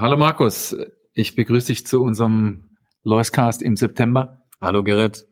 Hallo 0.00 0.16
Markus, 0.16 0.74
ich 1.12 1.34
begrüße 1.34 1.66
dich 1.66 1.86
zu 1.86 2.02
unserem 2.02 2.70
Loiscast 3.04 3.60
im 3.60 3.76
September. 3.76 4.46
Hallo 4.58 4.82
Gerrit. 4.82 5.26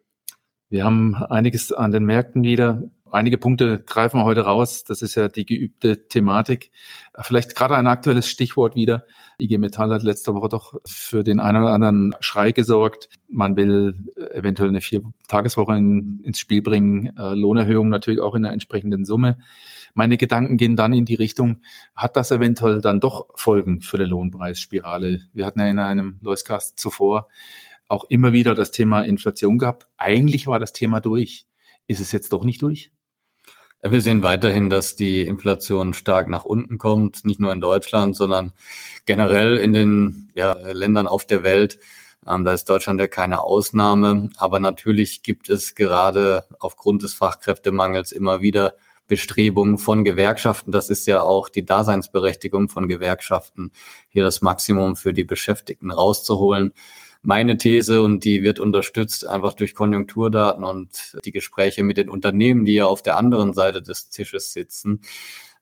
Wir 0.68 0.84
haben 0.84 1.14
einiges 1.14 1.72
an 1.72 1.90
den 1.90 2.04
Märkten 2.04 2.42
wieder. 2.42 2.82
Einige 3.10 3.38
Punkte 3.38 3.78
greifen 3.78 4.20
wir 4.20 4.24
heute 4.24 4.42
raus. 4.42 4.84
Das 4.84 5.00
ist 5.00 5.14
ja 5.14 5.28
die 5.28 5.46
geübte 5.46 6.06
Thematik. 6.09 6.70
Vielleicht 7.18 7.56
gerade 7.56 7.76
ein 7.76 7.86
aktuelles 7.86 8.28
Stichwort 8.28 8.74
wieder. 8.74 9.06
IG 9.40 9.56
Metall 9.56 9.90
hat 9.90 10.02
letzte 10.02 10.34
Woche 10.34 10.50
doch 10.50 10.74
für 10.84 11.24
den 11.24 11.40
einen 11.40 11.62
oder 11.62 11.73
anderen 11.73 12.14
Schrei 12.20 12.52
gesorgt. 12.52 13.09
Man 13.26 13.56
will 13.56 13.95
eventuell 14.34 14.68
eine 14.68 14.82
Vier-Tageswoche 14.82 15.78
in, 15.78 16.20
ins 16.24 16.40
Spiel 16.40 16.60
bringen. 16.60 17.16
Äh, 17.16 17.32
Lohnerhöhung 17.32 17.88
natürlich 17.88 18.20
auch 18.20 18.34
in 18.34 18.45
einer 18.45 18.52
entsprechenden 18.52 19.06
Summe. 19.06 19.38
Meine 19.98 20.16
Gedanken 20.16 20.59
gehen 20.59 20.77
dann 20.77 20.93
in 20.93 21.07
die 21.07 21.16
Richtung, 21.16 21.61
hat 21.97 22.15
das 22.15 22.30
eventuell 22.30 22.80
dann 22.80 23.01
doch 23.01 23.27
Folgen 23.34 23.80
für 23.80 23.98
die 23.98 24.05
Lohnpreisspirale? 24.05 25.23
Wir 25.33 25.45
hatten 25.45 25.59
ja 25.59 25.66
in 25.66 25.80
einem 25.80 26.21
Loiscast 26.23 26.79
zuvor 26.79 27.27
auch 27.88 28.05
immer 28.05 28.32
wieder 28.32 28.55
das 28.55 28.71
Thema 28.71 29.02
Inflation 29.02 29.59
gehabt. 29.59 29.88
Eigentlich 29.96 30.46
war 30.46 30.60
das 30.60 30.73
Thema 30.73 31.01
durch. 31.01 31.49
Ist 31.88 31.99
es 31.99 32.13
jetzt 32.13 32.32
doch 32.32 32.45
nicht 32.45 32.63
durch? 32.63 32.93
Wir 33.82 34.01
sehen 34.01 34.23
weiterhin, 34.23 34.71
dass 34.71 34.95
die 34.95 35.23
Inflation 35.23 35.95
stark 35.95 36.29
nach 36.29 36.45
unten 36.45 36.79
kommt, 36.79 37.24
nicht 37.24 37.40
nur 37.40 37.52
in 37.52 37.60
Deutschland, 37.60 38.15
sondern 38.15 38.52
generell 39.05 39.57
in 39.57 39.73
den 39.73 40.30
ja, 40.37 40.52
Ländern 40.52 41.09
auf 41.09 41.27
der 41.27 41.43
Welt. 41.43 41.80
Ähm, 42.24 42.45
da 42.45 42.52
ist 42.52 42.71
Deutschland 42.71 43.01
ja 43.01 43.09
keine 43.09 43.43
Ausnahme. 43.43 44.30
Aber 44.37 44.60
natürlich 44.60 45.24
gibt 45.24 45.51
es 45.51 45.74
gerade 45.74 46.45
aufgrund 46.60 47.02
des 47.02 47.15
Fachkräftemangels 47.15 48.12
immer 48.12 48.43
wieder 48.43 48.74
Bestrebungen 49.09 49.78
von 49.78 50.04
Gewerkschaften. 50.04 50.70
Das 50.70 50.90
ist 50.90 51.06
ja 51.06 51.23
auch 51.23 51.48
die 51.48 51.64
Daseinsberechtigung 51.64 52.68
von 52.68 52.87
Gewerkschaften, 52.87 53.73
hier 54.09 54.23
das 54.23 54.42
Maximum 54.42 54.95
für 54.95 55.12
die 55.12 55.24
Beschäftigten 55.24 55.90
rauszuholen. 55.90 56.73
Meine 57.23 57.56
These, 57.56 58.00
und 58.02 58.23
die 58.23 58.45
wird 58.45 58.60
unterstützt 58.60 59.26
einfach 59.26 59.54
durch 59.54 59.74
Konjunkturdaten 59.74 60.62
und 60.62 61.18
die 61.24 61.32
Gespräche 61.32 61.82
mit 61.82 61.96
den 61.96 62.09
Unternehmen, 62.09 62.65
die 62.65 62.74
ja 62.74 62.87
auf 62.87 63.02
der 63.02 63.16
anderen 63.16 63.54
Seite 63.54 63.82
des 63.82 64.09
Tisches 64.10 64.53
sitzen, 64.53 65.00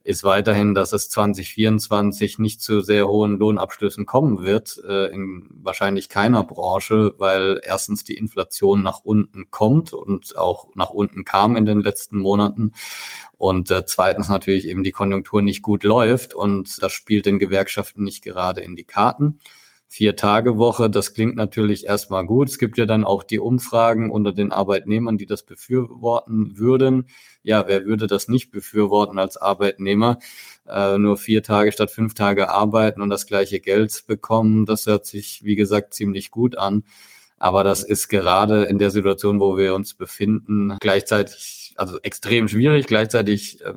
ist 0.07 0.23
weiterhin, 0.23 0.75
dass 0.75 0.93
es 0.93 1.11
2024 1.11 2.39
nicht 2.39 2.63
zu 2.63 2.81
sehr 2.81 3.09
hohen 3.09 3.39
Lohnabschlüssen 3.39 4.07
kommen 4.07 4.45
wird, 4.45 4.81
äh, 4.89 5.07
in 5.07 5.49
wahrscheinlich 5.51 6.09
keiner 6.09 6.45
Branche, 6.45 7.15
weil 7.19 7.61
erstens 7.65 8.05
die 8.05 8.15
Inflation 8.15 8.85
nach 8.85 9.01
unten 9.03 9.51
kommt 9.51 9.93
und 9.93 10.39
auch 10.39 10.69
nach 10.77 10.91
unten 10.91 11.25
kam 11.25 11.57
in 11.57 11.67
den 11.67 11.81
letzten 11.81 12.19
Monaten 12.19 12.73
und 13.37 13.71
äh, 13.73 13.85
zweitens 13.85 14.29
natürlich 14.29 14.69
eben 14.69 14.85
die 14.85 14.93
Konjunktur 14.93 15.43
nicht 15.43 15.63
gut 15.63 15.83
läuft 15.83 16.35
und 16.35 16.81
das 16.83 16.93
spielt 16.93 17.27
den 17.27 17.41
Gewerkschaften 17.41 18.05
nicht 18.05 18.23
gerade 18.23 18.61
in 18.61 18.77
die 18.77 18.85
Karten. 18.85 19.41
Vier-Tage-Woche, 19.97 20.91
das 20.91 21.15
klingt 21.15 21.37
natürlich 21.37 21.87
erstmal 21.87 22.27
gut. 22.27 22.51
Es 22.51 22.59
gibt 22.59 22.77
ja 22.77 22.85
dann 22.85 23.03
auch 23.03 23.23
die 23.23 23.39
Umfragen 23.39 24.11
unter 24.11 24.31
den 24.31 24.53
Arbeitnehmern, 24.53 25.17
die 25.17 25.25
das 25.25 25.43
befürworten 25.43 26.59
würden. 26.59 27.07
Ja, 27.43 27.67
wer 27.67 27.87
würde 27.87 28.07
das 28.07 28.29
nicht 28.29 28.51
befürworten 28.51 29.19
als 29.19 29.39
Arbeitnehmer? 29.39 30.19
Äh, 30.69 30.99
nur 30.99 31.17
vier 31.17 31.43
Tage 31.43 31.73
statt 31.73 31.91
fünf 31.91 32.13
Tage 32.13 32.51
arbeiten 32.51 33.01
und 33.01 33.09
das 33.09 33.27
gleiche 33.27 33.59
Geld 33.59 34.05
bekommen, 34.07 34.67
das 34.67 34.85
hört 34.85 35.07
sich, 35.07 35.43
wie 35.45 35.57
gesagt, 35.57 35.95
ziemlich 35.95 36.31
gut 36.31 36.59
an. 36.59 36.85
Aber 37.39 37.65
das 37.65 37.83
ist 37.83 38.09
gerade 38.09 38.65
in 38.65 38.79
der 38.79 38.91
Situation, 38.91 39.41
wo 39.41 39.57
wir 39.57 39.75
uns 39.75 39.95
befinden, 39.95 40.77
gleichzeitig, 40.79 41.73
also 41.77 41.99
extrem 42.03 42.49
schwierig. 42.49 42.87
Gleichzeitig 42.87 43.65
äh, 43.65 43.73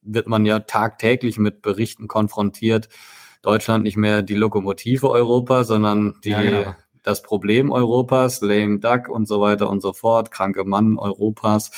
wird 0.00 0.26
man 0.26 0.46
ja 0.46 0.60
tagtäglich 0.60 1.36
mit 1.36 1.60
Berichten 1.60 2.08
konfrontiert. 2.08 2.88
Deutschland 3.42 3.84
nicht 3.84 3.96
mehr 3.96 4.22
die 4.22 4.34
Lokomotive 4.34 5.10
Europa, 5.10 5.64
sondern 5.64 6.14
die, 6.24 6.30
ja, 6.30 6.42
genau. 6.42 6.74
das 7.02 7.22
Problem 7.22 7.70
Europas, 7.70 8.40
lame 8.40 8.78
duck 8.78 9.08
und 9.08 9.26
so 9.26 9.40
weiter 9.40 9.68
und 9.68 9.82
so 9.82 9.92
fort, 9.92 10.30
kranke 10.30 10.64
Mann 10.64 10.98
Europas 10.98 11.70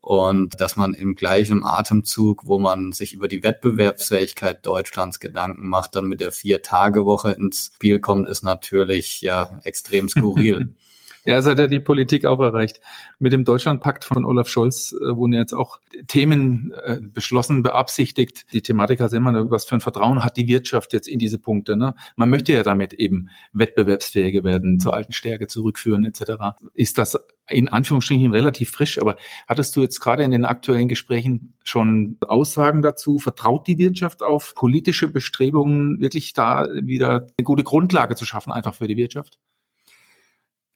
und 0.00 0.60
dass 0.60 0.76
man 0.76 0.94
im 0.94 1.16
gleichen 1.16 1.64
Atemzug, 1.64 2.46
wo 2.46 2.58
man 2.58 2.92
sich 2.92 3.12
über 3.12 3.28
die 3.28 3.42
Wettbewerbsfähigkeit 3.42 4.64
Deutschlands 4.64 5.20
Gedanken 5.20 5.68
macht, 5.68 5.96
dann 5.96 6.06
mit 6.06 6.20
der 6.20 6.32
Vier-Tage-Woche 6.32 7.32
ins 7.32 7.72
Spiel 7.74 7.98
kommt, 7.98 8.28
ist 8.28 8.42
natürlich 8.42 9.20
ja 9.20 9.60
extrem 9.64 10.08
skurril. 10.08 10.74
Ja, 11.28 11.36
es 11.36 11.44
hat 11.44 11.58
ja 11.58 11.66
die 11.66 11.78
Politik 11.78 12.24
auch 12.24 12.40
erreicht. 12.40 12.80
Mit 13.18 13.34
dem 13.34 13.44
Deutschlandpakt 13.44 14.02
von 14.02 14.24
Olaf 14.24 14.48
Scholz 14.48 14.94
äh, 14.94 15.14
wurden 15.14 15.34
jetzt 15.34 15.52
auch 15.52 15.78
Themen 16.06 16.72
äh, 16.82 17.00
beschlossen, 17.02 17.62
beabsichtigt. 17.62 18.46
Die 18.54 18.62
Thematik 18.62 18.98
hat 18.98 19.12
immer, 19.12 19.50
was 19.50 19.66
für 19.66 19.74
ein 19.74 19.82
Vertrauen 19.82 20.24
hat 20.24 20.38
die 20.38 20.48
Wirtschaft 20.48 20.94
jetzt 20.94 21.06
in 21.06 21.18
diese 21.18 21.38
Punkte. 21.38 21.76
Ne? 21.76 21.94
Man 22.16 22.30
möchte 22.30 22.54
ja 22.54 22.62
damit 22.62 22.94
eben 22.94 23.28
wettbewerbsfähiger 23.52 24.42
werden, 24.42 24.80
zur 24.80 24.94
alten 24.94 25.12
Stärke 25.12 25.48
zurückführen 25.48 26.06
etc. 26.06 26.56
Ist 26.72 26.96
das 26.96 27.18
in 27.46 27.68
Anführungsstrichen 27.68 28.32
relativ 28.32 28.70
frisch, 28.70 28.98
aber 28.98 29.16
hattest 29.46 29.76
du 29.76 29.82
jetzt 29.82 30.00
gerade 30.00 30.22
in 30.22 30.30
den 30.30 30.46
aktuellen 30.46 30.88
Gesprächen 30.88 31.52
schon 31.62 32.16
Aussagen 32.26 32.80
dazu? 32.80 33.18
Vertraut 33.18 33.66
die 33.66 33.76
Wirtschaft 33.76 34.22
auf 34.22 34.54
politische 34.54 35.08
Bestrebungen, 35.08 36.00
wirklich 36.00 36.32
da 36.32 36.68
wieder 36.72 37.26
eine 37.36 37.44
gute 37.44 37.64
Grundlage 37.64 38.14
zu 38.14 38.24
schaffen, 38.24 38.50
einfach 38.50 38.74
für 38.74 38.88
die 38.88 38.96
Wirtschaft? 38.96 39.38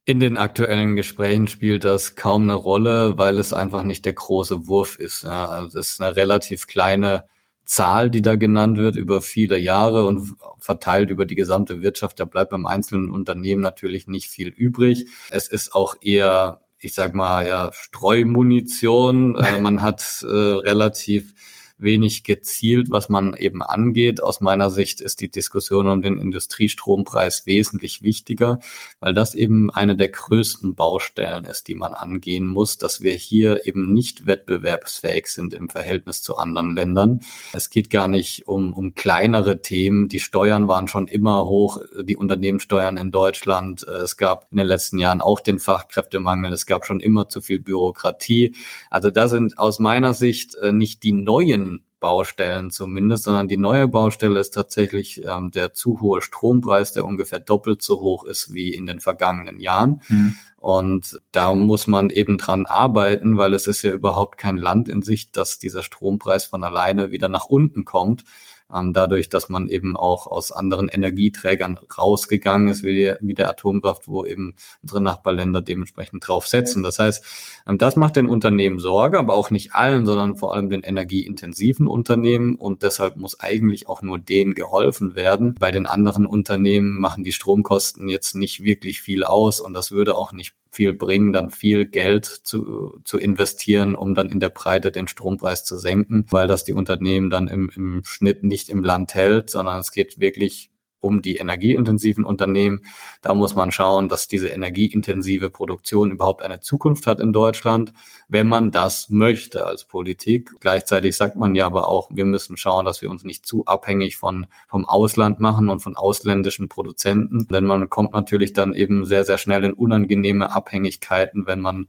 In 0.04 0.18
den 0.18 0.36
aktuellen 0.36 0.96
Gesprächen 0.96 1.46
spielt 1.46 1.84
das 1.84 2.16
kaum 2.16 2.42
eine 2.42 2.54
Rolle, 2.54 3.18
weil 3.18 3.38
es 3.38 3.52
einfach 3.52 3.84
nicht 3.84 4.04
der 4.04 4.14
große 4.14 4.66
Wurf 4.66 4.98
ist. 4.98 5.22
Ja, 5.22 5.46
also 5.46 5.78
es 5.78 5.92
ist 5.92 6.00
eine 6.00 6.16
relativ 6.16 6.66
kleine 6.66 7.24
Zahl, 7.64 8.10
die 8.10 8.20
da 8.20 8.34
genannt 8.34 8.78
wird 8.78 8.96
über 8.96 9.22
viele 9.22 9.58
Jahre 9.58 10.04
und 10.06 10.34
verteilt 10.58 11.10
über 11.10 11.24
die 11.24 11.36
gesamte 11.36 11.82
Wirtschaft. 11.82 12.18
Da 12.18 12.24
bleibt 12.24 12.50
beim 12.50 12.66
einzelnen 12.66 13.10
Unternehmen 13.10 13.62
natürlich 13.62 14.08
nicht 14.08 14.28
viel 14.28 14.48
übrig. 14.48 15.06
Es 15.30 15.46
ist 15.46 15.72
auch 15.72 15.94
eher, 16.00 16.62
ich 16.80 16.94
sag 16.94 17.14
mal, 17.14 17.46
ja, 17.46 17.70
Streumunition. 17.72 19.36
Äh, 19.36 19.60
man 19.60 19.82
hat 19.82 20.24
äh, 20.24 20.26
relativ 20.26 21.32
wenig 21.82 22.24
gezielt, 22.24 22.90
was 22.90 23.08
man 23.08 23.34
eben 23.34 23.62
angeht. 23.62 24.22
Aus 24.22 24.40
meiner 24.40 24.70
Sicht 24.70 25.00
ist 25.00 25.20
die 25.20 25.30
Diskussion 25.30 25.88
um 25.88 26.02
den 26.02 26.18
Industriestrompreis 26.18 27.46
wesentlich 27.46 28.02
wichtiger, 28.02 28.60
weil 29.00 29.14
das 29.14 29.34
eben 29.34 29.70
eine 29.70 29.96
der 29.96 30.08
größten 30.08 30.74
Baustellen 30.74 31.44
ist, 31.44 31.68
die 31.68 31.74
man 31.74 31.94
angehen 31.94 32.46
muss, 32.46 32.78
dass 32.78 33.00
wir 33.00 33.12
hier 33.14 33.66
eben 33.66 33.92
nicht 33.92 34.26
wettbewerbsfähig 34.26 35.26
sind 35.26 35.54
im 35.54 35.68
Verhältnis 35.68 36.22
zu 36.22 36.36
anderen 36.36 36.74
Ländern. 36.74 37.20
Es 37.52 37.70
geht 37.70 37.90
gar 37.90 38.08
nicht 38.08 38.48
um, 38.48 38.72
um 38.72 38.94
kleinere 38.94 39.62
Themen. 39.62 40.08
Die 40.08 40.20
Steuern 40.20 40.68
waren 40.68 40.88
schon 40.88 41.08
immer 41.08 41.46
hoch, 41.46 41.80
die 42.02 42.16
Unternehmenssteuern 42.16 42.96
in 42.96 43.10
Deutschland. 43.10 43.82
Es 43.84 44.16
gab 44.16 44.46
in 44.50 44.58
den 44.58 44.66
letzten 44.66 44.98
Jahren 44.98 45.20
auch 45.20 45.40
den 45.40 45.58
Fachkräftemangel. 45.58 46.52
Es 46.52 46.66
gab 46.66 46.86
schon 46.86 47.00
immer 47.00 47.28
zu 47.28 47.40
viel 47.40 47.58
Bürokratie. 47.58 48.54
Also 48.90 49.10
da 49.10 49.28
sind 49.28 49.58
aus 49.58 49.78
meiner 49.78 50.14
Sicht 50.14 50.54
äh, 50.56 50.72
nicht 50.72 51.02
die 51.02 51.12
neuen 51.12 51.71
Baustellen 52.00 52.70
zumindest, 52.70 53.24
sondern 53.24 53.46
die 53.48 53.56
neue 53.56 53.86
Baustelle 53.86 54.40
ist 54.40 54.50
tatsächlich 54.50 55.24
ähm, 55.24 55.52
der 55.52 55.72
zu 55.72 56.00
hohe 56.00 56.20
Strompreis, 56.20 56.92
der 56.92 57.04
ungefähr 57.04 57.38
doppelt 57.38 57.80
so 57.80 58.00
hoch 58.00 58.24
ist 58.24 58.52
wie 58.52 58.74
in 58.74 58.86
den 58.86 58.98
vergangenen 58.98 59.60
Jahren. 59.60 60.02
Mhm. 60.08 60.34
Und 60.56 61.20
da 61.30 61.54
muss 61.54 61.86
man 61.86 62.10
eben 62.10 62.38
dran 62.38 62.66
arbeiten, 62.66 63.36
weil 63.36 63.54
es 63.54 63.66
ist 63.66 63.82
ja 63.82 63.92
überhaupt 63.92 64.36
kein 64.36 64.56
Land 64.56 64.88
in 64.88 65.02
Sicht, 65.02 65.36
dass 65.36 65.58
dieser 65.58 65.82
Strompreis 65.82 66.44
von 66.44 66.64
alleine 66.64 67.10
wieder 67.10 67.28
nach 67.28 67.46
unten 67.46 67.84
kommt 67.84 68.24
dadurch, 68.72 69.28
dass 69.28 69.48
man 69.48 69.68
eben 69.68 69.96
auch 69.96 70.26
aus 70.26 70.50
anderen 70.50 70.88
Energieträgern 70.88 71.78
rausgegangen 71.96 72.68
ist, 72.68 72.82
wie, 72.82 73.14
wie 73.20 73.34
der 73.34 73.50
Atomkraft, 73.50 74.08
wo 74.08 74.24
eben 74.24 74.54
unsere 74.82 75.00
Nachbarländer 75.00 75.60
dementsprechend 75.60 76.26
drauf 76.26 76.46
setzen. 76.46 76.82
Das 76.82 76.98
heißt, 76.98 77.24
ähm, 77.68 77.78
das 77.78 77.96
macht 77.96 78.16
den 78.16 78.28
Unternehmen 78.28 78.78
Sorge, 78.78 79.18
aber 79.18 79.34
auch 79.34 79.50
nicht 79.50 79.74
allen, 79.74 80.06
sondern 80.06 80.36
vor 80.36 80.54
allem 80.54 80.70
den 80.70 80.82
energieintensiven 80.82 81.86
Unternehmen 81.86 82.56
und 82.56 82.82
deshalb 82.82 83.16
muss 83.16 83.40
eigentlich 83.40 83.88
auch 83.88 84.02
nur 84.02 84.18
denen 84.18 84.54
geholfen 84.54 85.14
werden. 85.14 85.54
Bei 85.58 85.70
den 85.70 85.86
anderen 85.86 86.26
Unternehmen 86.26 86.98
machen 86.98 87.24
die 87.24 87.32
Stromkosten 87.32 88.08
jetzt 88.08 88.34
nicht 88.34 88.62
wirklich 88.62 89.02
viel 89.02 89.24
aus 89.24 89.60
und 89.60 89.74
das 89.74 89.92
würde 89.92 90.16
auch 90.16 90.32
nicht 90.32 90.54
viel 90.72 90.94
bringen, 90.94 91.32
dann 91.32 91.50
viel 91.50 91.86
Geld 91.86 92.24
zu, 92.24 92.98
zu 93.04 93.18
investieren, 93.18 93.94
um 93.94 94.14
dann 94.14 94.30
in 94.30 94.40
der 94.40 94.48
Breite 94.48 94.90
den 94.90 95.06
Strompreis 95.06 95.64
zu 95.64 95.76
senken, 95.76 96.26
weil 96.30 96.48
das 96.48 96.64
die 96.64 96.72
Unternehmen 96.72 97.30
dann 97.30 97.46
im, 97.46 97.70
im 97.76 98.02
Schnitt 98.04 98.42
nicht 98.42 98.70
im 98.70 98.82
Land 98.82 99.14
hält, 99.14 99.50
sondern 99.50 99.78
es 99.78 99.92
geht 99.92 100.18
wirklich 100.18 100.71
um 101.02 101.20
die 101.20 101.36
energieintensiven 101.36 102.24
Unternehmen. 102.24 102.82
Da 103.20 103.34
muss 103.34 103.54
man 103.54 103.72
schauen, 103.72 104.08
dass 104.08 104.28
diese 104.28 104.48
energieintensive 104.48 105.50
Produktion 105.50 106.10
überhaupt 106.10 106.42
eine 106.42 106.60
Zukunft 106.60 107.06
hat 107.06 107.20
in 107.20 107.32
Deutschland, 107.32 107.92
wenn 108.28 108.48
man 108.48 108.70
das 108.70 109.10
möchte 109.10 109.66
als 109.66 109.84
Politik. 109.84 110.52
Gleichzeitig 110.60 111.16
sagt 111.16 111.36
man 111.36 111.54
ja 111.54 111.66
aber 111.66 111.88
auch, 111.88 112.08
wir 112.12 112.24
müssen 112.24 112.56
schauen, 112.56 112.86
dass 112.86 113.02
wir 113.02 113.10
uns 113.10 113.24
nicht 113.24 113.44
zu 113.44 113.66
abhängig 113.66 114.16
von, 114.16 114.46
vom 114.68 114.86
Ausland 114.86 115.40
machen 115.40 115.68
und 115.68 115.80
von 115.80 115.96
ausländischen 115.96 116.68
Produzenten. 116.68 117.48
Denn 117.48 117.64
man 117.64 117.90
kommt 117.90 118.12
natürlich 118.12 118.52
dann 118.52 118.72
eben 118.72 119.04
sehr, 119.04 119.24
sehr 119.24 119.38
schnell 119.38 119.64
in 119.64 119.72
unangenehme 119.72 120.52
Abhängigkeiten, 120.52 121.46
wenn 121.46 121.60
man 121.60 121.88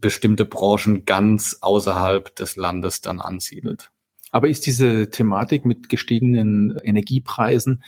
bestimmte 0.00 0.46
Branchen 0.46 1.04
ganz 1.04 1.58
außerhalb 1.60 2.34
des 2.34 2.56
Landes 2.56 3.02
dann 3.02 3.20
ansiedelt. 3.20 3.90
Aber 4.30 4.48
ist 4.48 4.66
diese 4.66 5.10
Thematik 5.10 5.64
mit 5.64 5.88
gestiegenen 5.88 6.78
Energiepreisen, 6.82 7.82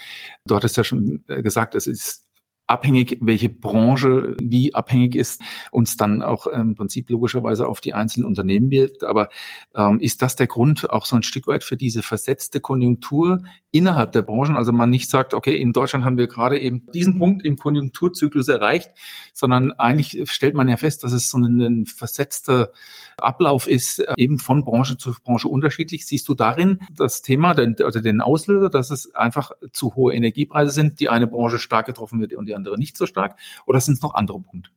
du 0.47 0.57
hattest 0.57 0.77
ja 0.77 0.85
schon 0.85 1.25
äh, 1.29 1.43
gesagt, 1.43 1.75
es 1.75 1.87
ist 1.87 2.22
abhängig, 2.67 3.19
welche 3.21 3.49
Branche 3.49 4.37
wie 4.41 4.75
abhängig 4.75 5.15
ist, 5.15 5.43
uns 5.71 5.97
dann 5.97 6.23
auch 6.23 6.47
im 6.47 6.75
Prinzip 6.75 7.11
logischerweise 7.11 7.67
auf 7.67 7.81
die 7.81 7.95
einzelnen 7.95 8.27
Unternehmen 8.27 8.71
wirkt. 8.71 9.05
Aber 9.05 9.29
ähm, 9.75 10.01
ist 10.01 10.23
das 10.23 10.37
der 10.37 10.47
Grund 10.47 10.89
auch 10.91 11.05
so 11.05 11.17
ein 11.17 11.23
Stück 11.23 11.47
weit 11.47 11.65
für 11.65 11.77
diese 11.77 12.03
versetzte 12.03 12.61
Konjunktur 12.61 13.43
innerhalb 13.71 14.13
der 14.13 14.23
Branchen? 14.23 14.57
Also 14.57 14.73
man 14.73 14.91
nicht 14.91 15.11
sagt, 15.11 15.35
okay, 15.35 15.57
in 15.57 15.73
Deutschland 15.73 16.05
haben 16.05 16.19
wir 16.19 16.29
gerade 16.29 16.59
eben 16.59 16.87
diesen 16.93 17.19
Punkt 17.19 17.45
im 17.45 17.57
Konjunkturzyklus 17.57 18.49
erreicht, 18.49 18.91
sondern 19.35 19.73
eigentlich 19.73 20.31
stellt 20.31 20.55
man 20.55 20.69
ja 20.69 20.77
fest, 20.77 21.05
dass 21.05 21.13
es 21.13 21.31
so 21.31 21.39
ein, 21.39 21.61
ein 21.61 21.87
versetzter 21.87 22.71
Ablauf 23.19 23.67
ist, 23.67 23.99
äh, 23.99 24.15
eben 24.17 24.39
von 24.39 24.65
Branche 24.65 24.97
zu 24.97 25.13
Branche 25.23 25.49
unterschiedlich. 25.49 26.07
Siehst 26.07 26.29
du 26.29 26.35
darin 26.35 26.81
das 26.95 27.23
Thema, 27.23 27.55
den, 27.55 27.77
also 27.83 28.01
den 28.01 28.21
Auslöser, 28.21 28.71
dass 28.71 28.91
es 28.91 29.15
einfach 29.15 29.53
zu 29.73 29.95
hohe 29.95 30.15
Energiepreise 30.15 30.71
sind, 30.71 31.01
die 31.01 31.09
eine 31.09 31.27
Branche 31.27 31.59
stark 31.59 31.87
getroffen 31.87 32.21
wird 32.21 32.35
und 32.35 32.49
die 32.53 32.57
andere 32.57 32.79
nicht 32.79 32.97
so 32.97 33.07
stark? 33.07 33.39
Oder 33.67 33.81
sind 33.81 33.95
es 33.95 34.03
noch 34.03 34.15
andere 34.15 34.41
Punkte? 34.41 34.71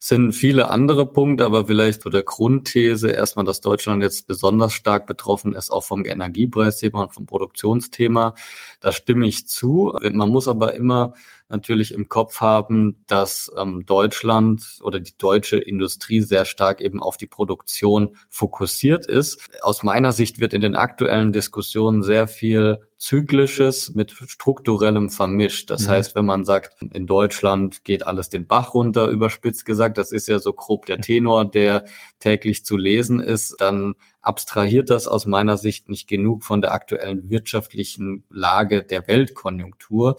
Es 0.00 0.08
sind 0.08 0.32
viele 0.32 0.68
andere 0.68 1.06
Punkte, 1.06 1.44
aber 1.44 1.66
vielleicht 1.66 2.02
so 2.02 2.10
der 2.10 2.24
Grundthese 2.24 3.10
erstmal, 3.10 3.44
dass 3.44 3.60
Deutschland 3.60 4.02
jetzt 4.02 4.26
besonders 4.26 4.72
stark 4.72 5.06
betroffen 5.06 5.54
ist, 5.54 5.70
auch 5.70 5.84
vom 5.84 6.04
Energiepreisthema 6.04 7.04
und 7.04 7.14
vom 7.14 7.26
Produktionsthema. 7.26 8.34
Da 8.80 8.90
stimme 8.90 9.28
ich 9.28 9.46
zu. 9.46 9.96
Man 10.02 10.28
muss 10.28 10.48
aber 10.48 10.74
immer 10.74 11.14
natürlich 11.48 11.92
im 11.92 12.08
Kopf 12.08 12.40
haben, 12.40 13.04
dass 13.06 13.52
ähm, 13.56 13.84
Deutschland 13.86 14.80
oder 14.82 14.98
die 14.98 15.16
deutsche 15.16 15.58
Industrie 15.58 16.20
sehr 16.20 16.46
stark 16.46 16.80
eben 16.80 17.00
auf 17.00 17.16
die 17.16 17.28
Produktion 17.28 18.16
fokussiert 18.28 19.06
ist. 19.06 19.38
Aus 19.62 19.84
meiner 19.84 20.10
Sicht 20.10 20.40
wird 20.40 20.52
in 20.52 20.62
den 20.62 20.74
aktuellen 20.74 21.32
Diskussionen 21.32 22.02
sehr 22.02 22.26
viel 22.26 22.80
Zyklisches 23.02 23.96
mit 23.96 24.12
strukturellem 24.12 25.10
vermischt. 25.10 25.70
Das 25.70 25.86
mhm. 25.86 25.90
heißt, 25.90 26.14
wenn 26.14 26.24
man 26.24 26.44
sagt, 26.44 26.80
in 26.92 27.08
Deutschland 27.08 27.82
geht 27.82 28.06
alles 28.06 28.28
den 28.28 28.46
Bach 28.46 28.74
runter, 28.74 29.08
überspitzt 29.08 29.64
gesagt, 29.64 29.98
das 29.98 30.12
ist 30.12 30.28
ja 30.28 30.38
so 30.38 30.52
grob 30.52 30.86
der 30.86 31.00
Tenor, 31.00 31.44
der 31.44 31.84
täglich 32.20 32.64
zu 32.64 32.76
lesen 32.76 33.18
ist, 33.18 33.56
dann 33.58 33.96
abstrahiert 34.20 34.88
das 34.88 35.08
aus 35.08 35.26
meiner 35.26 35.56
Sicht 35.56 35.88
nicht 35.88 36.06
genug 36.06 36.44
von 36.44 36.60
der 36.60 36.72
aktuellen 36.72 37.28
wirtschaftlichen 37.28 38.22
Lage 38.30 38.84
der 38.84 39.08
Weltkonjunktur. 39.08 40.14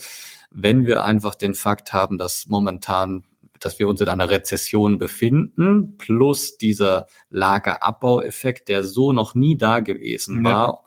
Wenn 0.51 0.85
wir 0.85 1.05
einfach 1.05 1.35
den 1.35 1.53
Fakt 1.53 1.93
haben, 1.93 2.17
dass 2.17 2.47
momentan 2.47 3.23
dass 3.61 3.79
wir 3.79 3.87
uns 3.87 4.01
in 4.01 4.09
einer 4.09 4.29
Rezession 4.29 4.97
befinden, 4.97 5.95
plus 5.97 6.57
dieser 6.57 7.07
Lagerabbaueffekt, 7.29 8.67
der 8.67 8.83
so 8.83 9.13
noch 9.13 9.35
nie 9.35 9.55
da 9.55 9.79
gewesen 9.79 10.43
war, 10.43 10.83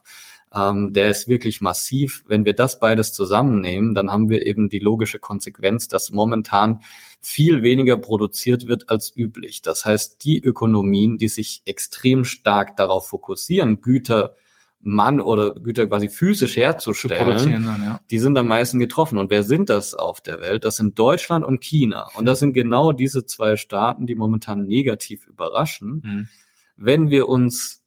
ähm, 0.56 0.92
der 0.92 1.10
ist 1.10 1.28
wirklich 1.28 1.60
massiv. 1.60 2.24
Wenn 2.26 2.44
wir 2.44 2.54
das 2.54 2.80
beides 2.80 3.12
zusammennehmen, 3.12 3.94
dann 3.94 4.10
haben 4.10 4.30
wir 4.30 4.46
eben 4.46 4.68
die 4.68 4.78
logische 4.78 5.18
Konsequenz, 5.18 5.88
dass 5.88 6.10
momentan 6.10 6.80
viel 7.20 7.62
weniger 7.62 7.96
produziert 7.96 8.66
wird 8.66 8.88
als 8.88 9.14
üblich. 9.16 9.62
Das 9.62 9.84
heißt, 9.84 10.24
die 10.24 10.42
Ökonomien, 10.42 11.18
die 11.18 11.28
sich 11.28 11.62
extrem 11.66 12.24
stark 12.24 12.76
darauf 12.76 13.08
fokussieren, 13.08 13.80
Güter 13.80 14.34
Mann 14.80 15.20
oder 15.20 15.54
Güter 15.54 15.88
quasi 15.88 16.08
physisch 16.08 16.56
herzustellen, 16.56 17.64
dann, 17.64 17.82
ja. 17.82 18.00
die 18.10 18.18
sind 18.20 18.38
am 18.38 18.46
meisten 18.46 18.78
getroffen. 18.78 19.18
Und 19.18 19.30
wer 19.30 19.42
sind 19.42 19.68
das 19.68 19.94
auf 19.94 20.20
der 20.20 20.40
Welt? 20.40 20.64
Das 20.64 20.76
sind 20.76 20.98
Deutschland 20.98 21.44
und 21.44 21.60
China. 21.60 22.08
Und 22.14 22.24
das 22.26 22.38
sind 22.38 22.52
genau 22.52 22.92
diese 22.92 23.26
zwei 23.26 23.56
Staaten, 23.56 24.06
die 24.06 24.14
momentan 24.14 24.64
negativ 24.64 25.26
überraschen. 25.26 26.02
Mhm. 26.04 26.28
Wenn 26.76 27.10
wir 27.10 27.28
uns 27.28 27.82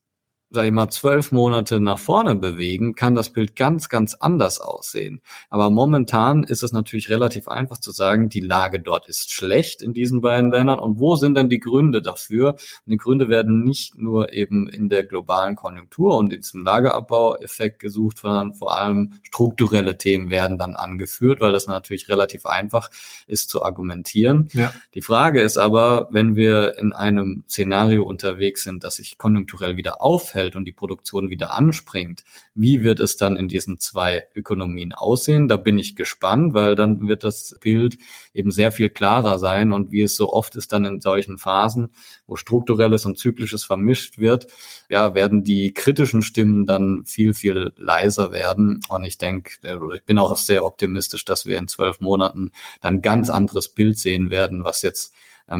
sag 0.51 0.65
ich 0.65 0.71
mal, 0.71 0.89
zwölf 0.89 1.31
Monate 1.31 1.79
nach 1.79 1.99
vorne 1.99 2.35
bewegen, 2.35 2.95
kann 2.95 3.13
das 3.13 3.29
Bild 3.29 3.55
ganz, 3.55 3.87
ganz 3.87 4.15
anders 4.15 4.59
aussehen. 4.59 5.21
Aber 5.51 5.69
momentan 5.69 6.43
ist 6.43 6.63
es 6.63 6.71
natürlich 6.71 7.09
relativ 7.09 7.47
einfach 7.47 7.77
zu 7.77 7.91
sagen, 7.91 8.29
die 8.29 8.39
Lage 8.39 8.79
dort 8.79 9.07
ist 9.07 9.31
schlecht 9.31 9.83
in 9.83 9.93
diesen 9.93 10.21
beiden 10.21 10.49
Ländern. 10.49 10.79
Und 10.79 10.99
wo 10.99 11.15
sind 11.15 11.35
denn 11.35 11.49
die 11.49 11.59
Gründe 11.59 12.01
dafür? 12.01 12.53
Und 12.53 12.91
die 12.91 12.97
Gründe 12.97 13.29
werden 13.29 13.63
nicht 13.63 13.95
nur 13.99 14.33
eben 14.33 14.67
in 14.67 14.89
der 14.89 15.03
globalen 15.03 15.55
Konjunktur 15.55 16.17
und 16.17 16.33
in 16.33 16.41
diesem 16.41 16.63
Lagerabbaueffekt 16.63 17.77
gesucht, 17.77 18.17
sondern 18.17 18.55
vor 18.55 18.75
allem 18.75 19.19
strukturelle 19.21 19.99
Themen 19.99 20.31
werden 20.31 20.57
dann 20.57 20.75
angeführt, 20.75 21.41
weil 21.41 21.51
das 21.51 21.67
natürlich 21.67 22.09
relativ 22.09 22.47
einfach 22.47 22.89
ist 23.27 23.49
zu 23.49 23.63
argumentieren. 23.63 24.47
Ja. 24.53 24.73
Die 24.95 25.03
Frage 25.03 25.41
ist 25.41 25.57
aber, 25.57 26.07
wenn 26.09 26.35
wir 26.35 26.79
in 26.79 26.91
einem 26.91 27.43
Szenario 27.47 28.03
unterwegs 28.03 28.63
sind, 28.63 28.83
das 28.83 28.95
sich 28.95 29.19
konjunkturell 29.19 29.77
wieder 29.77 30.01
aufhält, 30.01 30.38
ausfällt 30.39 30.55
und 30.55 30.65
die 30.65 30.71
Produktion 30.71 31.29
wieder 31.29 31.53
anspringt, 31.53 32.23
wie 32.55 32.83
wird 32.83 32.99
es 32.99 33.17
dann 33.17 33.35
in 33.35 33.47
diesen 33.47 33.79
zwei 33.79 34.27
Ökonomien 34.35 34.93
aussehen? 34.93 35.47
Da 35.47 35.57
bin 35.57 35.77
ich 35.77 35.95
gespannt, 35.95 36.53
weil 36.53 36.75
dann 36.75 37.07
wird 37.07 37.23
das 37.23 37.57
Bild 37.61 37.97
eben 38.33 38.51
sehr 38.51 38.71
viel 38.71 38.89
klarer 38.89 39.39
sein 39.39 39.73
und 39.73 39.91
wie 39.91 40.01
es 40.01 40.15
so 40.15 40.31
oft 40.31 40.55
ist 40.55 40.71
dann 40.71 40.85
in 40.85 41.01
solchen 41.01 41.37
Phasen, 41.37 41.89
wo 42.27 42.35
strukturelles 42.35 43.05
und 43.05 43.17
zyklisches 43.17 43.63
vermischt 43.63 44.17
wird, 44.17 44.47
ja, 44.89 45.13
werden 45.13 45.43
die 45.43 45.73
kritischen 45.73 46.21
Stimmen 46.21 46.65
dann 46.65 47.05
viel, 47.05 47.33
viel 47.33 47.73
leiser 47.77 48.31
werden. 48.31 48.79
Und 48.89 49.03
ich 49.03 49.17
denke, 49.17 49.51
ich 49.95 50.03
bin 50.03 50.17
auch 50.17 50.35
sehr 50.37 50.63
optimistisch, 50.63 51.25
dass 51.25 51.45
wir 51.45 51.57
in 51.57 51.67
zwölf 51.67 51.99
Monaten 51.99 52.51
dann 52.81 53.01
ganz 53.01 53.29
anderes 53.29 53.69
Bild 53.69 53.97
sehen 53.97 54.29
werden, 54.29 54.63
was 54.63 54.81
jetzt 54.81 55.13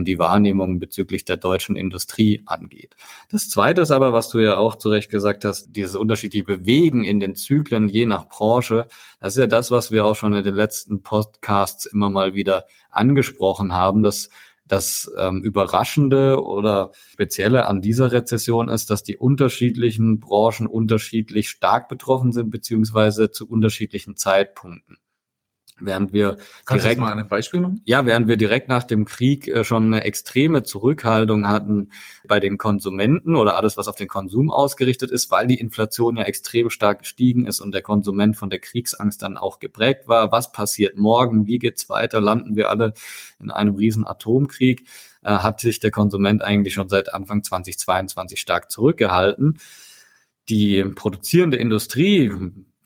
die 0.06 0.20
Wahrnehmung 0.20 0.80
bezüglich 0.80 1.26
der 1.26 1.38
deutschen 1.38 1.76
Industrie 1.76 2.44
angeht. 2.46 2.96
Das 3.32 3.50
Zweite 3.50 3.82
ist 3.82 3.92
aber, 3.92 4.14
was 4.14 4.30
du 4.30 4.40
ja 4.40 4.58
auch 4.58 4.76
zu 4.76 4.90
Recht 4.90 5.10
gesagt 5.10 5.46
hast, 5.46 5.76
dieses 5.76 5.96
unterschiedliche 5.96 6.46
Bewegen 6.46 7.04
in 7.04 7.20
den 7.20 7.36
Zyklen 7.36 7.90
je 7.90 8.06
nach 8.06 8.30
Branche. 8.30 8.88
Das 9.20 9.36
ist 9.36 9.40
ja 9.40 9.48
das, 9.48 9.72
was 9.72 9.92
wir 9.92 10.06
auch 10.06 10.16
schon 10.16 10.34
in 10.34 10.44
den 10.44 10.56
letzten 10.56 11.02
Podcasts 11.02 11.86
immer 11.86 12.10
mal 12.10 12.34
wieder 12.34 12.66
angesprochen 12.90 13.74
haben, 13.74 14.04
dass 14.04 14.30
das 14.68 15.12
ähm, 15.18 15.42
Überraschende 15.44 16.42
oder 16.42 16.92
Spezielle 17.12 17.66
an 17.66 17.82
dieser 17.82 18.12
Rezession 18.12 18.70
ist, 18.70 18.90
dass 18.90 19.04
die 19.04 19.18
unterschiedlichen 19.18 20.20
Branchen 20.20 20.68
unterschiedlich 20.68 21.50
stark 21.50 21.90
betroffen 21.90 22.32
sind, 22.32 22.52
beziehungsweise 22.52 23.32
zu 23.32 23.50
unterschiedlichen 23.50 24.16
Zeitpunkten 24.16 24.98
während 25.80 26.14
wir 26.14 26.38
Kannst 26.66 26.86
direkt 26.86 27.02
mal 27.02 27.14
ein 27.14 27.28
Beispiel 27.28 27.60
machen? 27.60 27.82
Ja, 27.86 28.06
während 28.06 28.28
wir 28.28 28.38
direkt 28.38 28.70
nach 28.70 28.84
dem 28.84 29.06
Krieg 29.06 29.48
äh, 29.48 29.64
schon 29.64 29.86
eine 29.86 30.04
extreme 30.04 30.64
Zurückhaltung 30.64 31.48
hatten 31.48 31.90
bei 32.28 32.40
den 32.40 32.58
Konsumenten 32.58 33.36
oder 33.36 33.58
alles, 33.58 33.78
was 33.78 33.88
auf 33.88 33.96
den 33.96 34.08
Konsum 34.08 34.52
ausgerichtet 34.52 35.12
ist, 35.12 35.32
weil 35.32 35.48
die 35.48 35.60
Inflation 35.60 36.18
ja 36.18 36.24
extrem 36.24 36.70
stark 36.70 37.00
gestiegen 37.00 37.46
ist 37.46 37.62
und 37.62 37.74
der 37.74 37.82
Konsument 37.82 38.36
von 38.38 38.50
der 38.50 38.60
Kriegsangst 38.60 39.22
dann 39.22 39.38
auch 39.38 39.60
geprägt 39.60 40.08
war. 40.08 40.32
Was 40.32 40.52
passiert 40.52 40.98
morgen? 40.98 41.48
Wie 41.48 41.60
geht's 41.60 41.90
weiter? 41.90 42.22
Landen 42.22 42.56
wir 42.56 42.70
alle 42.70 42.94
in 43.40 43.52
einem 43.52 43.76
riesen 43.76 44.06
Atomkrieg? 44.06 44.86
Äh, 45.22 45.32
hat 45.32 45.60
sich 45.60 45.80
der 45.80 45.92
Konsument 45.92 46.44
eigentlich 46.44 46.74
schon 46.74 46.90
seit 46.90 47.14
Anfang 47.14 47.44
2022 47.44 48.40
stark 48.40 48.72
zurückgehalten. 48.72 49.60
Die 50.48 50.84
produzierende 50.84 51.58
Industrie, 51.58 52.32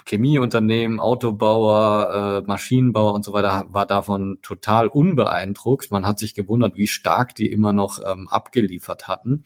Chemieunternehmen, 0.06 1.00
Autobauer, 1.00 2.44
äh, 2.44 2.48
Maschinenbauer 2.48 3.14
und 3.14 3.26
so 3.26 3.34
weiter 3.34 3.66
war 3.70 3.86
davon 3.86 4.40
total 4.42 4.88
unbeeindruckt. 4.88 5.92
Man 5.92 6.06
hat 6.06 6.20
sich 6.20 6.34
gewundert, 6.34 6.76
wie 6.76 6.88
stark 6.88 7.36
die 7.36 7.52
immer 7.52 7.74
noch 7.74 8.00
ähm, 8.06 8.28
abgeliefert 8.30 9.08
hatten. 9.08 9.44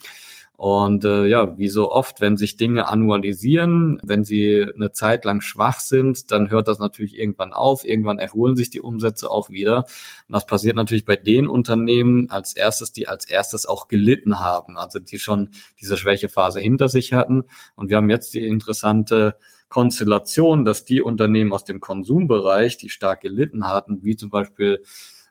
Und 0.57 1.05
äh, 1.05 1.27
ja, 1.27 1.55
wie 1.59 1.69
so 1.69 1.91
oft, 1.91 2.19
wenn 2.19 2.35
sich 2.35 2.57
Dinge 2.57 2.87
annualisieren, 2.87 3.99
wenn 4.01 4.23
sie 4.23 4.65
eine 4.73 4.91
Zeit 4.91 5.23
lang 5.23 5.39
schwach 5.39 5.79
sind, 5.79 6.31
dann 6.31 6.49
hört 6.49 6.67
das 6.67 6.79
natürlich 6.79 7.15
irgendwann 7.15 7.53
auf. 7.53 7.85
Irgendwann 7.85 8.17
erholen 8.17 8.55
sich 8.55 8.71
die 8.71 8.81
Umsätze 8.81 9.29
auch 9.29 9.51
wieder. 9.51 9.85
Und 10.27 10.33
das 10.33 10.47
passiert 10.47 10.75
natürlich 10.75 11.05
bei 11.05 11.15
den 11.15 11.47
Unternehmen 11.47 12.31
als 12.31 12.55
erstes, 12.55 12.91
die 12.91 13.07
als 13.07 13.25
erstes 13.25 13.67
auch 13.67 13.87
gelitten 13.87 14.39
haben, 14.39 14.79
also 14.79 14.97
die 14.97 15.19
schon 15.19 15.51
diese 15.79 15.95
Schwächephase 15.95 16.59
hinter 16.59 16.89
sich 16.89 17.13
hatten. 17.13 17.43
Und 17.75 17.91
wir 17.91 17.97
haben 17.97 18.09
jetzt 18.09 18.33
die 18.33 18.43
interessante 18.43 19.35
Konstellation, 19.69 20.65
dass 20.65 20.85
die 20.85 21.01
Unternehmen 21.01 21.53
aus 21.53 21.65
dem 21.65 21.79
Konsumbereich, 21.79 22.77
die 22.77 22.89
stark 22.89 23.21
gelitten 23.21 23.67
hatten, 23.67 24.03
wie 24.03 24.15
zum 24.15 24.29
Beispiel 24.29 24.83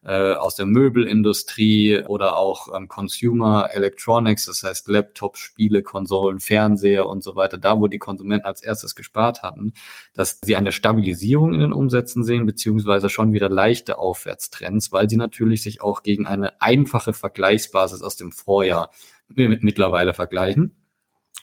äh, 0.06 0.34
aus 0.34 0.54
der 0.54 0.66
Möbelindustrie 0.66 2.04
oder 2.06 2.36
auch 2.36 2.68
ähm, 2.74 2.86
Consumer 2.86 3.70
Electronics, 3.72 4.46
das 4.46 4.62
heißt 4.62 4.86
Laptops, 4.86 5.40
Spiele, 5.40 5.82
Konsolen, 5.82 6.38
Fernseher 6.38 7.06
und 7.06 7.24
so 7.24 7.34
weiter, 7.34 7.58
da 7.58 7.80
wo 7.80 7.88
die 7.88 7.98
Konsumenten 7.98 8.46
als 8.46 8.62
erstes 8.62 8.94
gespart 8.94 9.42
hatten, 9.42 9.72
dass 10.14 10.38
sie 10.42 10.54
eine 10.54 10.70
Stabilisierung 10.70 11.54
in 11.54 11.60
den 11.60 11.72
Umsätzen 11.72 12.22
sehen, 12.22 12.46
beziehungsweise 12.46 13.08
schon 13.08 13.32
wieder 13.32 13.48
leichte 13.48 13.98
Aufwärtstrends, 13.98 14.92
weil 14.92 15.10
sie 15.10 15.16
natürlich 15.16 15.62
sich 15.62 15.80
auch 15.80 16.04
gegen 16.04 16.26
eine 16.26 16.60
einfache 16.62 17.12
Vergleichsbasis 17.12 18.02
aus 18.02 18.14
dem 18.14 18.30
Vorjahr 18.30 18.92
mittlerweile 19.28 20.14
vergleichen. 20.14 20.76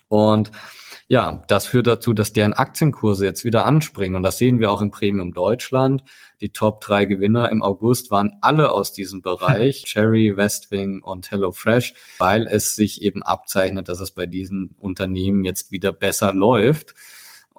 Und 0.08 0.52
ja, 1.08 1.44
das 1.48 1.68
führt 1.68 1.88
dazu, 1.88 2.14
dass 2.14 2.34
deren 2.34 2.54
Aktienkurse 2.54 3.26
jetzt 3.26 3.44
wieder 3.44 3.66
anspringen. 3.66 4.16
Und 4.16 4.24
das 4.24 4.38
sehen 4.38 4.60
wir 4.60 4.72
auch 4.72 4.82
im 4.82 4.92
Premium 4.92 5.34
Deutschland. 5.34 6.04
Die 6.42 6.50
Top 6.50 6.82
drei 6.82 7.06
Gewinner 7.06 7.50
im 7.50 7.62
August 7.62 8.10
waren 8.12 8.38
alle 8.42 8.72
aus 8.72 8.94
diesem 8.94 9.22
Bereich, 9.22 9.84
Cherry, 9.86 10.36
Westwing 10.36 11.02
und 11.02 11.30
HelloFresh, 11.32 11.94
weil 12.18 12.48
es 12.48 12.76
sich 12.76 13.02
eben 13.02 13.22
abzeichnet, 13.24 13.90
dass 13.90 14.00
es 14.00 14.12
bei 14.12 14.26
diesen 14.26 14.76
Unternehmen 14.80 15.44
jetzt 15.46 15.72
wieder 15.72 15.92
besser 15.92 16.34
läuft. 16.34 16.96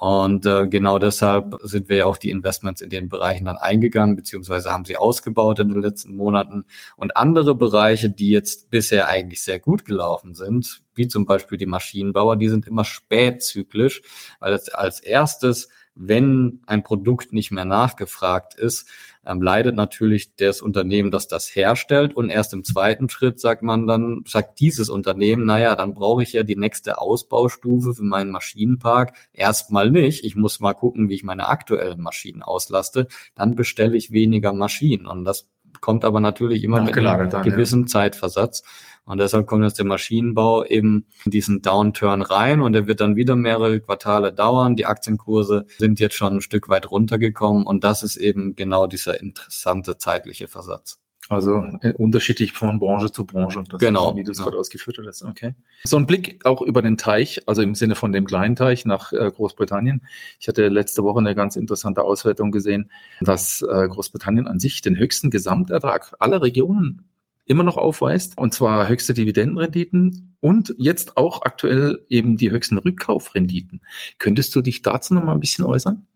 Und 0.05 0.45
äh, 0.45 0.69
genau 0.69 0.99
deshalb 0.99 1.57
sind 1.63 1.89
wir 1.89 1.97
ja 1.97 2.05
auch 2.05 2.19
die 2.19 2.29
Investments 2.29 2.83
in 2.83 2.91
den 2.91 3.09
Bereichen 3.09 3.47
dann 3.47 3.57
eingegangen, 3.57 4.17
beziehungsweise 4.17 4.71
haben 4.71 4.85
sie 4.85 4.99
ausgebaut 4.99 5.61
in 5.61 5.71
den 5.71 5.81
letzten 5.81 6.15
Monaten. 6.15 6.67
Und 6.97 7.17
andere 7.17 7.55
Bereiche, 7.55 8.11
die 8.11 8.29
jetzt 8.29 8.69
bisher 8.69 9.09
eigentlich 9.09 9.43
sehr 9.43 9.59
gut 9.59 9.87
gelaufen 9.87 10.35
sind, 10.35 10.83
wie 10.95 11.09
zum 11.09 11.25
Beispiel 11.25 11.57
die 11.57 11.65
Maschinenbauer, 11.65 12.37
die 12.37 12.51
sind 12.51 12.67
immer 12.67 12.85
spätzyklisch, 12.85 14.03
weil 14.41 14.61
als 14.75 15.01
erstes 15.01 15.71
wenn 15.95 16.61
ein 16.67 16.83
Produkt 16.83 17.33
nicht 17.33 17.51
mehr 17.51 17.65
nachgefragt 17.65 18.55
ist, 18.55 18.89
ähm, 19.27 19.41
leidet 19.41 19.75
natürlich 19.77 20.35
das 20.37 20.61
Unternehmen, 20.61 21.11
das 21.11 21.29
das 21.29 21.55
herstellt. 21.55 22.15
Und 22.15 22.31
erst 22.31 22.53
im 22.53 22.65
zweiten 22.65 23.09
Schritt 23.09 23.41
sagt 23.41 23.63
man 23.63 23.87
dann, 23.87 24.25
sagt 24.27 24.61
dieses 24.61 24.91
Unternehmen, 24.91 25.47
naja, 25.47 25.77
dann 25.77 25.95
brauche 25.95 26.23
ich 26.23 26.33
ja 26.33 26.43
die 26.43 26.57
nächste 26.57 26.99
Ausbaustufe 27.01 27.95
für 27.95 28.03
meinen 28.03 28.31
Maschinenpark. 28.31 29.15
Erstmal 29.33 29.91
nicht. 29.91 30.25
Ich 30.25 30.37
muss 30.37 30.61
mal 30.61 30.75
gucken, 30.75 31.09
wie 31.09 31.15
ich 31.15 31.25
meine 31.25 31.49
aktuellen 31.49 32.01
Maschinen 32.01 32.43
auslaste. 32.43 33.07
Dann 33.35 33.55
bestelle 33.55 33.97
ich 33.97 34.11
weniger 34.11 34.53
Maschinen. 34.53 35.07
Und 35.07 35.25
das 35.25 35.49
kommt 35.81 36.05
aber 36.05 36.21
natürlich 36.21 36.65
immer 36.65 36.83
mit 36.83 36.97
einem 36.97 37.43
gewissen 37.43 37.83
ja. 37.83 37.87
Zeitversatz. 37.87 38.63
Und 39.07 39.19
deshalb 39.19 39.47
kommt 39.47 39.65
jetzt 39.65 39.79
der 39.79 39.85
Maschinenbau 39.85 40.65
eben 40.65 41.07
in 41.25 41.31
diesen 41.31 41.61
Downturn 41.61 42.23
rein 42.23 42.63
und 42.63 42.73
der 42.73 42.87
wird 42.87 43.01
dann 43.01 43.17
wieder 43.17 43.37
mehrere 43.37 43.81
Quartale 43.81 44.33
dauern. 44.33 44.77
Die 44.77 44.87
Aktienkurse 44.87 45.67
sind 45.79 46.01
jetzt 46.01 46.15
schon 46.15 46.37
ein 46.37 46.41
Stück 46.41 46.71
weit 46.71 46.91
runtergekommen 46.91 47.67
und 47.67 47.85
das 47.85 48.03
ist 48.03 48.17
eben 48.17 48.57
genau 48.57 48.87
dieser 48.87 49.21
interessante 49.21 49.99
zeitliche 49.99 50.49
Versatz. 50.49 51.04
Also 51.29 51.65
äh, 51.81 51.93
unterschiedlich 51.93 52.53
von 52.53 52.79
Branche 52.79 53.11
zu 53.11 53.25
Branche. 53.25 53.63
Das 53.69 53.81
genau. 53.81 54.11
Ist, 54.11 54.17
wie 54.17 54.25
du 54.25 54.33
es 54.33 54.39
ja. 54.39 54.45
gerade 54.45 54.59
ausgeführt 54.59 54.99
hast. 55.07 55.25
Okay. 55.25 55.55
So 55.85 55.97
ein 55.97 56.07
Blick 56.07 56.45
auch 56.45 56.61
über 56.61 56.83
den 56.83 56.97
Teich, 56.97 57.43
also 57.47 57.63
im 57.63 57.75
Sinne 57.75 57.95
von 57.95 58.13
dem 58.13 58.27
kleinen 58.27 58.57
Teich 58.57 58.85
nach 58.85 59.13
äh, 59.13 59.31
Großbritannien. 59.31 60.03
Ich 60.39 60.49
hatte 60.49 60.69
letzte 60.69 61.03
Woche 61.03 61.21
eine 61.21 61.35
ganz 61.35 61.57
interessante 61.57 62.03
Auswertung 62.03 62.51
gesehen, 62.51 62.91
dass 63.21 63.63
äh, 63.63 63.89
Großbritannien 63.89 64.47
an 64.47 64.61
sich 64.61 64.83
den 64.83 64.99
höchsten 64.99 65.31
Gesamtertrag 65.31 66.15
aller 66.19 66.43
Regionen 66.43 67.09
immer 67.47 67.63
noch 67.63 67.77
aufweist, 67.77 68.39
und 68.39 68.55
zwar 68.55 68.89
höchste 68.89 69.15
Dividendenrenditen 69.15 70.37
und 70.41 70.75
jetzt 70.79 71.17
auch 71.17 71.43
aktuell 71.43 72.05
eben 72.09 72.37
die 72.37 72.51
höchsten 72.51 72.79
Rückkaufrenditen. 72.79 73.83
Könntest 74.19 74.55
du 74.55 74.63
dich 74.63 74.83
dazu 74.83 75.15
noch 75.15 75.25
mal 75.25 75.33
ein 75.33 75.41
bisschen 75.41 75.65
äußern? 75.65 76.07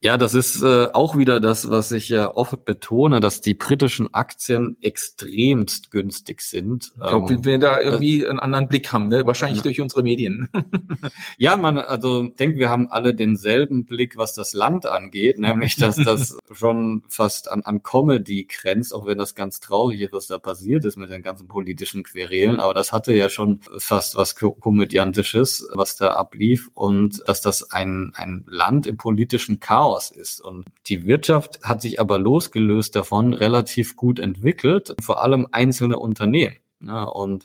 Ja, 0.00 0.16
das 0.16 0.34
ist 0.34 0.62
äh, 0.62 0.86
auch 0.92 1.16
wieder 1.16 1.40
das, 1.40 1.70
was 1.70 1.90
ich 1.90 2.08
ja 2.08 2.32
oft 2.32 2.64
betone, 2.64 3.18
dass 3.18 3.40
die 3.40 3.54
britischen 3.54 4.14
Aktien 4.14 4.76
extremst 4.80 5.90
günstig 5.90 6.40
sind. 6.40 6.92
Ich 6.94 7.00
glaube, 7.00 7.34
ähm, 7.34 7.44
wir 7.44 7.58
da 7.58 7.80
irgendwie 7.80 8.24
einen 8.24 8.38
anderen 8.38 8.68
Blick 8.68 8.92
haben, 8.92 9.08
ne? 9.08 9.26
wahrscheinlich 9.26 9.58
ja. 9.58 9.62
durch 9.64 9.80
unsere 9.80 10.04
Medien. 10.04 10.48
ja, 11.36 11.56
man, 11.56 11.78
also 11.78 12.28
denke, 12.28 12.58
wir 12.58 12.70
haben 12.70 12.86
alle 12.92 13.12
denselben 13.12 13.86
Blick, 13.86 14.16
was 14.16 14.34
das 14.34 14.52
Land 14.52 14.86
angeht, 14.86 15.38
nämlich 15.40 15.74
dass 15.74 15.96
das 15.96 16.38
schon 16.52 17.02
fast 17.08 17.50
an, 17.50 17.62
an 17.62 17.82
Comedy 17.82 18.46
grenzt, 18.48 18.94
auch 18.94 19.04
wenn 19.04 19.18
das 19.18 19.34
ganz 19.34 19.58
traurig 19.58 20.00
ist, 20.00 20.12
was 20.12 20.28
da 20.28 20.38
passiert 20.38 20.84
ist 20.84 20.96
mit 20.96 21.10
den 21.10 21.22
ganzen 21.22 21.48
politischen 21.48 22.04
Querelen. 22.04 22.60
Aber 22.60 22.72
das 22.72 22.92
hatte 22.92 23.14
ja 23.14 23.28
schon 23.28 23.62
fast 23.78 24.14
was 24.14 24.36
Komödiantisches, 24.36 25.68
was 25.72 25.96
da 25.96 26.12
ablief 26.12 26.70
und 26.74 27.20
dass 27.26 27.40
das 27.40 27.72
ein, 27.72 28.12
ein 28.14 28.44
Land 28.46 28.86
im 28.86 28.96
politischen 28.96 29.58
Chaos 29.58 29.87
Chaos 29.88 30.10
ist. 30.10 30.40
Und 30.40 30.66
die 30.86 31.06
Wirtschaft 31.06 31.60
hat 31.62 31.82
sich 31.82 32.00
aber 32.00 32.18
losgelöst 32.18 32.94
davon 32.94 33.32
relativ 33.32 33.96
gut 33.96 34.18
entwickelt, 34.18 34.94
vor 35.00 35.22
allem 35.22 35.48
einzelne 35.52 35.98
Unternehmen. 35.98 36.56
Ja, 36.80 37.02
und 37.04 37.44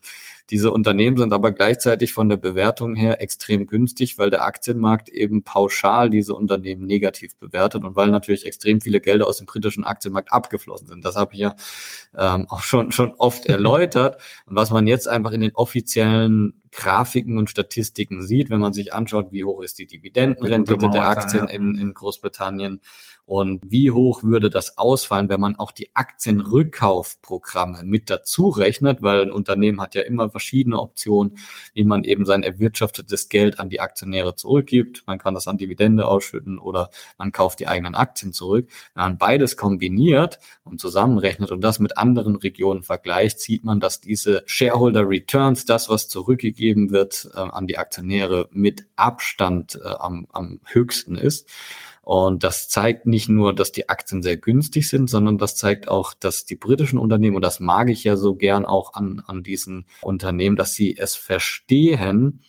diese 0.52 0.70
Unternehmen 0.70 1.18
sind 1.18 1.34
aber 1.34 1.52
gleichzeitig 1.54 2.14
von 2.14 2.30
der 2.30 2.38
Bewertung 2.38 2.96
her 2.96 3.20
extrem 3.20 3.66
günstig, 3.66 4.20
weil 4.20 4.30
der 4.30 4.44
Aktienmarkt 4.46 5.10
eben 5.10 5.42
pauschal 5.44 6.12
diese 6.12 6.36
Unternehmen 6.36 6.86
negativ 6.86 7.36
bewertet 7.38 7.84
und 7.84 7.96
weil 7.96 8.10
natürlich 8.10 8.46
extrem 8.46 8.80
viele 8.80 9.02
Gelder 9.02 9.26
aus 9.26 9.38
dem 9.38 9.48
britischen 9.48 9.86
Aktienmarkt 9.86 10.32
abgeflossen 10.32 10.86
sind. 10.86 11.04
Das 11.04 11.16
habe 11.16 11.34
ich 11.34 11.40
ja 11.40 11.56
ähm, 12.16 12.46
auch 12.50 12.62
schon, 12.62 12.92
schon 12.92 13.14
oft 13.18 13.46
erläutert. 13.48 14.22
Und 14.46 14.56
was 14.56 14.70
man 14.70 14.86
jetzt 14.86 15.08
einfach 15.08 15.32
in 15.32 15.42
den 15.42 15.56
offiziellen 15.56 16.62
Grafiken 16.74 17.38
und 17.38 17.50
Statistiken 17.50 18.24
sieht, 18.24 18.50
wenn 18.50 18.60
man 18.60 18.74
sich 18.74 18.94
anschaut, 18.94 19.32
wie 19.32 19.44
hoch 19.44 19.62
ist 19.62 19.78
die 19.80 19.86
Dividendenrendite 19.86 20.90
der 20.90 21.08
Aktien 21.08 21.48
in, 21.48 21.76
in 21.76 21.94
Großbritannien 21.94 22.82
und 23.26 23.62
wie 23.66 23.92
hoch 23.92 24.24
würde 24.24 24.50
das 24.50 24.78
ausfallen, 24.78 25.30
wenn 25.30 25.40
man 25.40 25.56
auch 25.56 25.72
die 25.72 25.96
Aktienrückkaufprogramme 25.96 27.84
mit 27.84 28.10
dazu 28.10 28.50
rechnet, 28.50 29.02
weil 29.02 29.22
ein 29.22 29.32
Unternehmen 29.32 29.80
hat 29.80 29.96
ja 29.96 30.02
immer 30.02 30.30
verschiedene 30.30 30.80
Optionen, 30.80 31.38
wie 31.74 31.86
man 31.86 32.04
eben 32.04 32.26
sein 32.26 32.44
erwirtschaftetes 32.44 33.30
Geld 33.30 33.60
an 33.60 33.70
die 33.70 33.80
Aktionäre 33.80 34.36
zurückgibt. 34.36 35.04
Man 35.08 35.20
kann 35.20 35.36
das 35.36 35.48
an 35.48 35.58
Dividende 35.58 36.06
ausschütten 36.06 36.60
oder 36.60 36.90
man 37.18 37.32
kauft 37.32 37.60
die 37.60 37.68
eigenen 37.68 37.96
Aktien 37.96 38.34
zurück. 38.34 38.70
Wenn 38.94 39.04
man 39.04 39.18
beides 39.18 39.56
kombiniert 39.56 40.40
und 40.66 40.82
zusammenrechnet 40.82 41.52
und 41.52 41.62
das 41.62 41.80
mit 41.80 41.98
anderen 41.98 42.36
Regionen 42.36 42.84
vergleicht, 42.84 43.40
sieht 43.40 43.64
man, 43.64 43.80
dass 43.80 44.02
diese 44.02 44.44
Shareholder 44.48 45.08
Returns, 45.08 45.66
das, 45.66 45.88
was 45.88 46.10
zurückgegeben 46.10 46.63
wird 46.92 47.30
äh, 47.34 47.40
an 47.40 47.68
die 47.68 47.78
Aktionäre, 47.78 48.50
mit 48.52 48.86
Abstand 48.96 49.80
äh, 49.84 49.88
am, 49.88 50.28
am 50.32 50.60
höchsten 50.66 51.16
ist. 51.16 51.50
Und 52.02 52.44
das 52.44 52.68
zeigt 52.68 53.06
nicht 53.06 53.30
nur, 53.30 53.56
dass 53.56 53.72
die 53.72 53.88
Aktien 53.88 54.22
sehr 54.24 54.36
günstig 54.36 54.90
sind, 54.90 55.10
sondern 55.10 55.38
das 55.38 55.56
zeigt 55.56 55.88
auch, 55.88 56.14
dass 56.14 56.46
die 56.46 56.58
britischen 56.58 57.00
Unternehmen, 57.00 57.38
und 57.38 57.42
das 57.44 57.62
mag 57.62 57.90
ich 57.90 58.04
ja 58.04 58.18
so 58.18 58.36
gern 58.36 58.66
auch 58.66 58.94
an, 58.94 59.24
an 59.26 59.42
diesen 59.42 59.86
Unternehmen, 60.02 60.58
dass 60.58 60.74
sie 60.74 60.98
es 60.98 61.16
verstehen, 61.16 62.42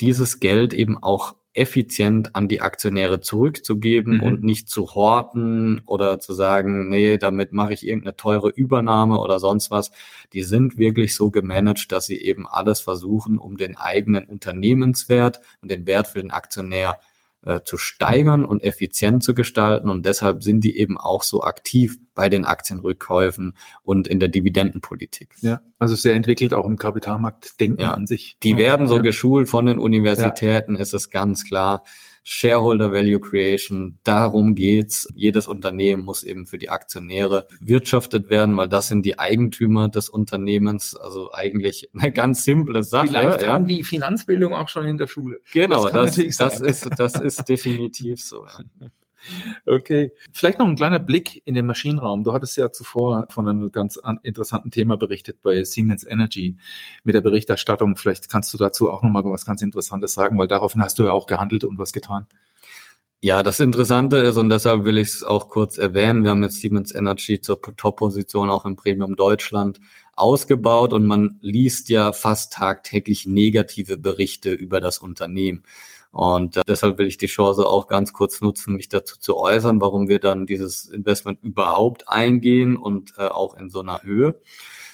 dieses 0.00 0.40
Geld 0.40 0.74
eben 0.74 1.02
auch 1.02 1.36
effizient 1.54 2.34
an 2.34 2.48
die 2.48 2.62
Aktionäre 2.62 3.20
zurückzugeben 3.20 4.16
mhm. 4.16 4.22
und 4.22 4.42
nicht 4.42 4.68
zu 4.68 4.94
horten 4.94 5.82
oder 5.86 6.18
zu 6.18 6.32
sagen, 6.32 6.88
nee, 6.88 7.18
damit 7.18 7.52
mache 7.52 7.74
ich 7.74 7.86
irgendeine 7.86 8.16
teure 8.16 8.48
Übernahme 8.48 9.18
oder 9.18 9.38
sonst 9.38 9.70
was. 9.70 9.90
Die 10.32 10.42
sind 10.42 10.78
wirklich 10.78 11.14
so 11.14 11.30
gemanagt, 11.30 11.92
dass 11.92 12.06
sie 12.06 12.16
eben 12.16 12.46
alles 12.46 12.80
versuchen, 12.80 13.38
um 13.38 13.56
den 13.56 13.76
eigenen 13.76 14.24
Unternehmenswert 14.24 15.40
und 15.60 15.70
den 15.70 15.86
Wert 15.86 16.08
für 16.08 16.20
den 16.20 16.30
Aktionär 16.30 16.98
äh, 17.44 17.60
zu 17.64 17.76
steigern 17.76 18.44
und 18.44 18.62
effizient 18.62 19.22
zu 19.24 19.34
gestalten. 19.34 19.88
Und 19.90 20.06
deshalb 20.06 20.42
sind 20.42 20.62
die 20.62 20.78
eben 20.78 20.98
auch 20.98 21.22
so 21.22 21.42
aktiv 21.42 21.98
bei 22.14 22.28
den 22.28 22.44
Aktienrückkäufen 22.44 23.56
und 23.82 24.06
in 24.06 24.20
der 24.20 24.28
Dividendenpolitik. 24.28 25.34
Ja, 25.40 25.60
also 25.78 25.94
sehr 25.94 26.14
entwickelt 26.14 26.54
auch 26.54 26.66
im 26.66 26.76
Kapitalmarktdenken 26.76 27.80
ja. 27.80 27.94
an 27.94 28.06
sich. 28.06 28.36
Die 28.42 28.56
werden 28.56 28.86
so 28.86 29.00
geschult 29.00 29.48
von 29.48 29.66
den 29.66 29.78
Universitäten, 29.78 30.74
ja. 30.74 30.80
ist 30.80 30.94
es 30.94 31.10
ganz 31.10 31.44
klar. 31.44 31.84
Shareholder 32.24 32.92
Value 32.92 33.20
Creation, 33.20 33.98
darum 34.04 34.54
geht's. 34.54 35.08
Jedes 35.14 35.48
Unternehmen 35.48 36.04
muss 36.04 36.22
eben 36.22 36.46
für 36.46 36.58
die 36.58 36.70
Aktionäre 36.70 37.48
wirtschaftet 37.60 38.30
werden, 38.30 38.56
weil 38.56 38.68
das 38.68 38.88
sind 38.88 39.04
die 39.04 39.18
Eigentümer 39.18 39.88
des 39.88 40.08
Unternehmens. 40.08 40.94
Also 40.94 41.32
eigentlich 41.32 41.90
eine 41.94 42.12
ganz 42.12 42.44
simple 42.44 42.82
Sache. 42.84 43.08
Vielleicht 43.08 43.42
ja. 43.42 43.52
haben 43.52 43.66
die 43.66 43.82
Finanzbildung 43.82 44.54
auch 44.54 44.68
schon 44.68 44.86
in 44.86 44.98
der 44.98 45.08
Schule. 45.08 45.40
Genau, 45.52 45.88
das, 45.88 46.16
das, 46.16 46.36
das 46.36 46.60
ist, 46.60 46.90
das 46.96 47.14
ist 47.14 47.48
definitiv 47.48 48.22
so. 48.22 48.46
Ja. 48.46 48.86
Okay. 49.66 50.12
Vielleicht 50.32 50.58
noch 50.58 50.66
ein 50.66 50.76
kleiner 50.76 50.98
Blick 50.98 51.42
in 51.44 51.54
den 51.54 51.66
Maschinenraum. 51.66 52.24
Du 52.24 52.32
hattest 52.32 52.56
ja 52.56 52.72
zuvor 52.72 53.26
von 53.30 53.48
einem 53.48 53.72
ganz 53.72 53.98
interessanten 54.22 54.70
Thema 54.70 54.96
berichtet 54.96 55.42
bei 55.42 55.62
Siemens 55.64 56.04
Energy 56.04 56.56
mit 57.04 57.14
der 57.14 57.20
Berichterstattung. 57.20 57.96
Vielleicht 57.96 58.28
kannst 58.28 58.52
du 58.52 58.58
dazu 58.58 58.90
auch 58.90 59.02
noch 59.02 59.10
mal 59.10 59.24
was 59.24 59.46
ganz 59.46 59.62
Interessantes 59.62 60.12
sagen, 60.12 60.38
weil 60.38 60.48
daraufhin 60.48 60.82
hast 60.82 60.98
du 60.98 61.04
ja 61.04 61.12
auch 61.12 61.26
gehandelt 61.26 61.64
und 61.64 61.78
was 61.78 61.92
getan. 61.92 62.26
Ja, 63.24 63.44
das 63.44 63.60
Interessante 63.60 64.16
ist, 64.16 64.36
und 64.36 64.48
deshalb 64.48 64.84
will 64.84 64.98
ich 64.98 65.08
es 65.08 65.22
auch 65.22 65.48
kurz 65.48 65.78
erwähnen, 65.78 66.24
wir 66.24 66.30
haben 66.30 66.42
jetzt 66.42 66.60
Siemens 66.60 66.92
Energy 66.92 67.40
zur 67.40 67.62
Top-Position 67.62 68.50
auch 68.50 68.64
im 68.64 68.74
Premium 68.74 69.14
Deutschland 69.14 69.78
ausgebaut 70.14 70.92
und 70.92 71.06
man 71.06 71.38
liest 71.40 71.88
ja 71.88 72.12
fast 72.12 72.52
tagtäglich 72.52 73.24
negative 73.24 73.96
Berichte 73.96 74.50
über 74.52 74.80
das 74.80 74.98
Unternehmen. 74.98 75.62
Und 76.12 76.58
äh, 76.58 76.62
deshalb 76.68 76.98
will 76.98 77.06
ich 77.06 77.16
die 77.16 77.26
Chance 77.26 77.66
auch 77.66 77.88
ganz 77.88 78.12
kurz 78.12 78.40
nutzen, 78.42 78.76
mich 78.76 78.88
dazu 78.88 79.18
zu 79.18 79.36
äußern, 79.36 79.80
warum 79.80 80.08
wir 80.08 80.20
dann 80.20 80.46
dieses 80.46 80.84
Investment 80.84 81.42
überhaupt 81.42 82.08
eingehen 82.08 82.76
und 82.76 83.14
äh, 83.16 83.26
auch 83.26 83.56
in 83.56 83.70
so 83.70 83.80
einer 83.80 84.02
Höhe. 84.02 84.40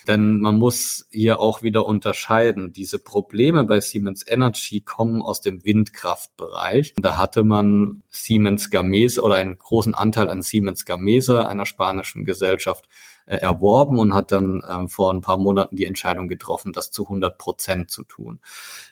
Denn 0.07 0.41
man 0.41 0.57
muss 0.57 1.07
hier 1.11 1.39
auch 1.39 1.63
wieder 1.63 1.85
unterscheiden. 1.85 2.73
Diese 2.73 2.99
Probleme 2.99 3.65
bei 3.65 3.81
Siemens 3.81 4.25
Energy 4.27 4.81
kommen 4.81 5.21
aus 5.21 5.43
dem 5.43 5.65
Windkraftbereich. 5.65 6.95
Da 6.97 7.19
hatte 7.19 7.45
man 7.45 8.03
Siemens 8.09 8.71
Gamesa 8.71 9.21
oder 9.21 9.35
einen 9.35 9.59
großen 9.59 9.95
Anteil 9.95 10.31
an 10.31 10.41
Siemens 10.41 10.87
Gamesa, 10.87 11.43
einer 11.47 11.67
spanischen 11.67 12.25
Gesellschaft, 12.25 12.89
erworben 13.37 13.99
und 13.99 14.15
hat 14.15 14.33
dann 14.33 14.63
ähm, 14.69 14.89
vor 14.89 15.13
ein 15.13 15.21
paar 15.21 15.37
Monaten 15.37 15.77
die 15.77 15.85
Entscheidung 15.85 16.29
getroffen, 16.29 16.73
das 16.73 16.91
zu 16.91 17.05
100 17.05 17.37
Prozent 17.39 17.91
zu 17.91 18.05
tun. 18.05 18.41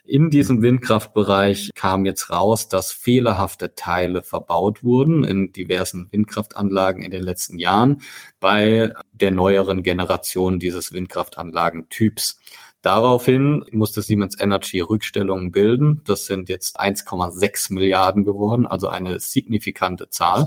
In 0.05 0.29
diesem 0.29 0.61
Windkraftbereich 0.61 1.71
kam 1.75 2.05
jetzt 2.05 2.29
raus, 2.29 2.69
dass 2.69 2.91
fehlerhafte 2.91 3.75
Teile 3.75 4.21
verbaut 4.21 4.83
wurden 4.83 5.23
in 5.23 5.51
diversen 5.51 6.07
Windkraftanlagen 6.11 7.01
in 7.01 7.11
den 7.11 7.23
letzten 7.23 7.57
Jahren 7.57 8.01
bei 8.39 8.93
der 9.11 9.31
neueren 9.31 9.83
Generation 9.83 10.59
dieses 10.59 10.93
Windkraftanlagentyps. 10.93 12.39
Daraufhin 12.81 13.65
musste 13.71 14.01
Siemens 14.01 14.39
Energy 14.39 14.79
Rückstellungen 14.79 15.51
bilden. 15.51 16.01
Das 16.05 16.25
sind 16.25 16.47
jetzt 16.47 16.79
1,6 16.79 17.73
Milliarden 17.73 18.23
geworden, 18.23 18.67
also 18.67 18.87
eine 18.87 19.19
signifikante 19.19 20.09
Zahl. 20.09 20.45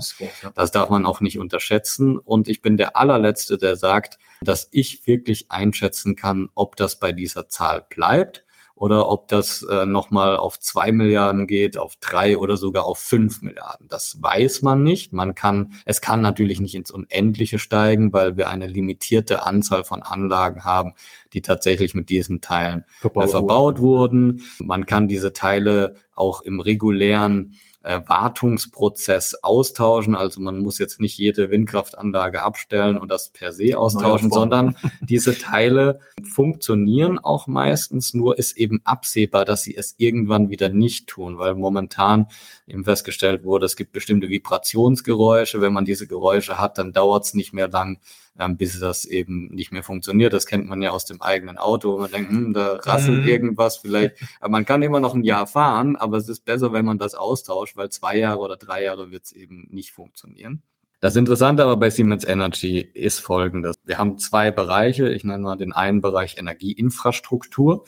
Das 0.55 0.71
darf 0.71 0.89
man 0.89 1.05
auch 1.05 1.21
nicht 1.21 1.39
unterschätzen. 1.39 2.17
Und 2.17 2.47
ich 2.47 2.61
bin 2.61 2.77
der 2.77 2.95
allerletzte, 2.95 3.57
der 3.57 3.75
sagt, 3.75 4.17
dass 4.41 4.69
ich 4.71 5.05
wirklich 5.05 5.51
einschätzen 5.51 6.15
kann, 6.15 6.49
ob 6.55 6.75
das 6.77 6.99
bei 6.99 7.11
dieser 7.11 7.49
Zahl 7.49 7.85
bleibt 7.89 8.45
oder 8.81 9.09
ob 9.09 9.27
das 9.27 9.61
äh, 9.61 9.85
nochmal 9.85 10.37
auf 10.37 10.59
zwei 10.59 10.91
Milliarden 10.91 11.45
geht, 11.45 11.77
auf 11.77 11.97
drei 11.97 12.35
oder 12.35 12.57
sogar 12.57 12.85
auf 12.85 12.97
fünf 12.97 13.43
Milliarden. 13.43 13.87
Das 13.87 14.17
weiß 14.23 14.63
man 14.63 14.81
nicht. 14.81 15.13
Man 15.13 15.35
kann, 15.35 15.73
es 15.85 16.01
kann 16.01 16.21
natürlich 16.21 16.59
nicht 16.59 16.73
ins 16.73 16.89
Unendliche 16.89 17.59
steigen, 17.59 18.11
weil 18.11 18.37
wir 18.37 18.49
eine 18.49 18.65
limitierte 18.65 19.43
Anzahl 19.45 19.83
von 19.83 20.01
Anlagen 20.01 20.65
haben, 20.65 20.93
die 21.33 21.43
tatsächlich 21.43 21.93
mit 21.93 22.09
diesen 22.09 22.41
Teilen 22.41 22.85
verbaut, 23.01 23.25
äh, 23.25 23.27
verbaut 23.27 23.79
wurden. 23.81 24.41
Man 24.57 24.87
kann 24.87 25.07
diese 25.07 25.31
Teile 25.31 25.93
auch 26.15 26.41
im 26.41 26.59
regulären 26.59 27.53
äh, 27.83 28.01
Wartungsprozess 28.05 29.35
austauschen. 29.41 30.15
Also 30.15 30.39
man 30.41 30.59
muss 30.59 30.77
jetzt 30.77 30.99
nicht 30.99 31.17
jede 31.17 31.49
Windkraftanlage 31.49 32.41
abstellen 32.43 32.97
und 32.97 33.09
das 33.09 33.29
per 33.29 33.51
se 33.51 33.77
austauschen, 33.77 34.31
sondern 34.31 34.75
diese 35.01 35.37
Teile 35.37 35.99
funktionieren 36.23 37.17
auch 37.19 37.47
meistens, 37.47 38.13
nur 38.13 38.37
ist 38.37 38.57
eben 38.57 38.81
absehbar, 38.83 39.45
dass 39.45 39.63
sie 39.63 39.75
es 39.75 39.95
irgendwann 39.97 40.49
wieder 40.49 40.69
nicht 40.69 41.07
tun, 41.07 41.39
weil 41.39 41.55
momentan 41.55 42.27
eben 42.67 42.83
festgestellt 42.83 43.43
wurde, 43.43 43.65
es 43.65 43.75
gibt 43.75 43.91
bestimmte 43.91 44.29
Vibrationsgeräusche. 44.29 45.61
Wenn 45.61 45.73
man 45.73 45.85
diese 45.85 46.07
Geräusche 46.07 46.59
hat, 46.59 46.77
dann 46.77 46.93
dauert 46.93 47.25
es 47.25 47.33
nicht 47.33 47.53
mehr 47.53 47.67
lang, 47.67 47.99
ähm, 48.39 48.57
bis 48.57 48.79
das 48.79 49.05
eben 49.05 49.47
nicht 49.47 49.71
mehr 49.71 49.83
funktioniert. 49.83 50.33
Das 50.33 50.45
kennt 50.45 50.67
man 50.67 50.81
ja 50.81 50.91
aus 50.91 51.05
dem 51.05 51.21
eigenen 51.21 51.57
Auto, 51.57 51.97
man 51.97 52.11
denkt, 52.11 52.31
hm, 52.31 52.53
da 52.53 52.75
rasselt 52.75 53.23
mhm. 53.23 53.27
irgendwas 53.27 53.77
vielleicht. 53.77 54.15
Aber 54.39 54.51
man 54.51 54.65
kann 54.65 54.81
immer 54.81 54.99
noch 54.99 55.13
ein 55.13 55.23
Jahr 55.23 55.47
fahren, 55.47 55.95
aber 55.95 56.17
es 56.17 56.29
ist 56.29 56.45
besser, 56.45 56.73
wenn 56.73 56.85
man 56.85 56.97
das 56.97 57.15
austauscht, 57.15 57.77
weil 57.77 57.89
zwei 57.89 58.17
Jahre 58.17 58.39
oder 58.39 58.57
drei 58.57 58.83
Jahre 58.83 59.11
wird 59.11 59.25
es 59.25 59.31
eben 59.31 59.67
nicht 59.69 59.91
funktionieren. 59.91 60.63
Das 60.99 61.15
Interessante 61.15 61.63
aber 61.63 61.77
bei 61.77 61.89
Siemens 61.89 62.23
Energy 62.23 62.79
ist 62.79 63.19
folgendes. 63.19 63.75
Wir 63.85 63.97
haben 63.97 64.19
zwei 64.19 64.51
Bereiche. 64.51 65.09
Ich 65.09 65.23
nenne 65.23 65.43
mal 65.43 65.57
den 65.57 65.73
einen 65.73 65.99
Bereich 65.99 66.37
Energieinfrastruktur. 66.37 67.85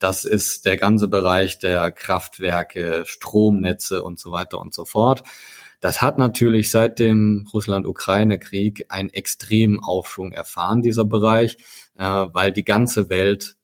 Das 0.00 0.24
ist 0.24 0.64
der 0.64 0.76
ganze 0.76 1.06
Bereich 1.06 1.60
der 1.60 1.92
Kraftwerke, 1.92 3.04
Stromnetze 3.06 4.02
und 4.02 4.18
so 4.18 4.32
weiter 4.32 4.60
und 4.60 4.74
so 4.74 4.84
fort. 4.84 5.22
Das 5.80 6.02
hat 6.02 6.18
natürlich 6.18 6.70
seit 6.70 6.98
dem 6.98 7.48
Russland-Ukraine-Krieg 7.52 8.86
einen 8.88 9.10
extremen 9.10 9.78
Aufschwung 9.80 10.32
erfahren, 10.32 10.82
dieser 10.82 11.04
Bereich, 11.04 11.56
äh, 11.96 12.04
weil 12.04 12.52
die 12.52 12.64
ganze 12.64 13.10
Welt 13.10 13.58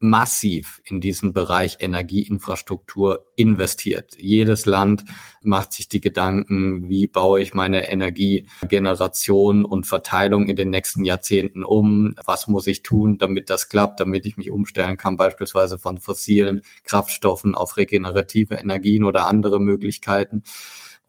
massiv 0.00 0.80
in 0.84 1.00
diesem 1.00 1.32
Bereich 1.32 1.78
Energieinfrastruktur 1.80 3.26
investiert. 3.36 4.16
Jedes 4.16 4.64
Land 4.64 5.04
macht 5.42 5.72
sich 5.72 5.88
die 5.88 6.00
Gedanken, 6.00 6.88
wie 6.88 7.08
baue 7.08 7.40
ich 7.40 7.52
meine 7.52 7.90
Energiegeneration 7.90 9.64
und 9.64 9.86
Verteilung 9.86 10.48
in 10.48 10.56
den 10.56 10.70
nächsten 10.70 11.04
Jahrzehnten 11.04 11.64
um? 11.64 12.14
Was 12.24 12.46
muss 12.46 12.68
ich 12.68 12.82
tun, 12.82 13.18
damit 13.18 13.50
das 13.50 13.68
klappt, 13.68 13.98
damit 13.98 14.24
ich 14.26 14.36
mich 14.36 14.50
umstellen 14.50 14.96
kann, 14.96 15.16
beispielsweise 15.16 15.78
von 15.78 15.98
fossilen 15.98 16.62
Kraftstoffen 16.84 17.56
auf 17.56 17.76
regenerative 17.76 18.54
Energien 18.54 19.04
oder 19.04 19.26
andere 19.26 19.58
Möglichkeiten? 19.58 20.44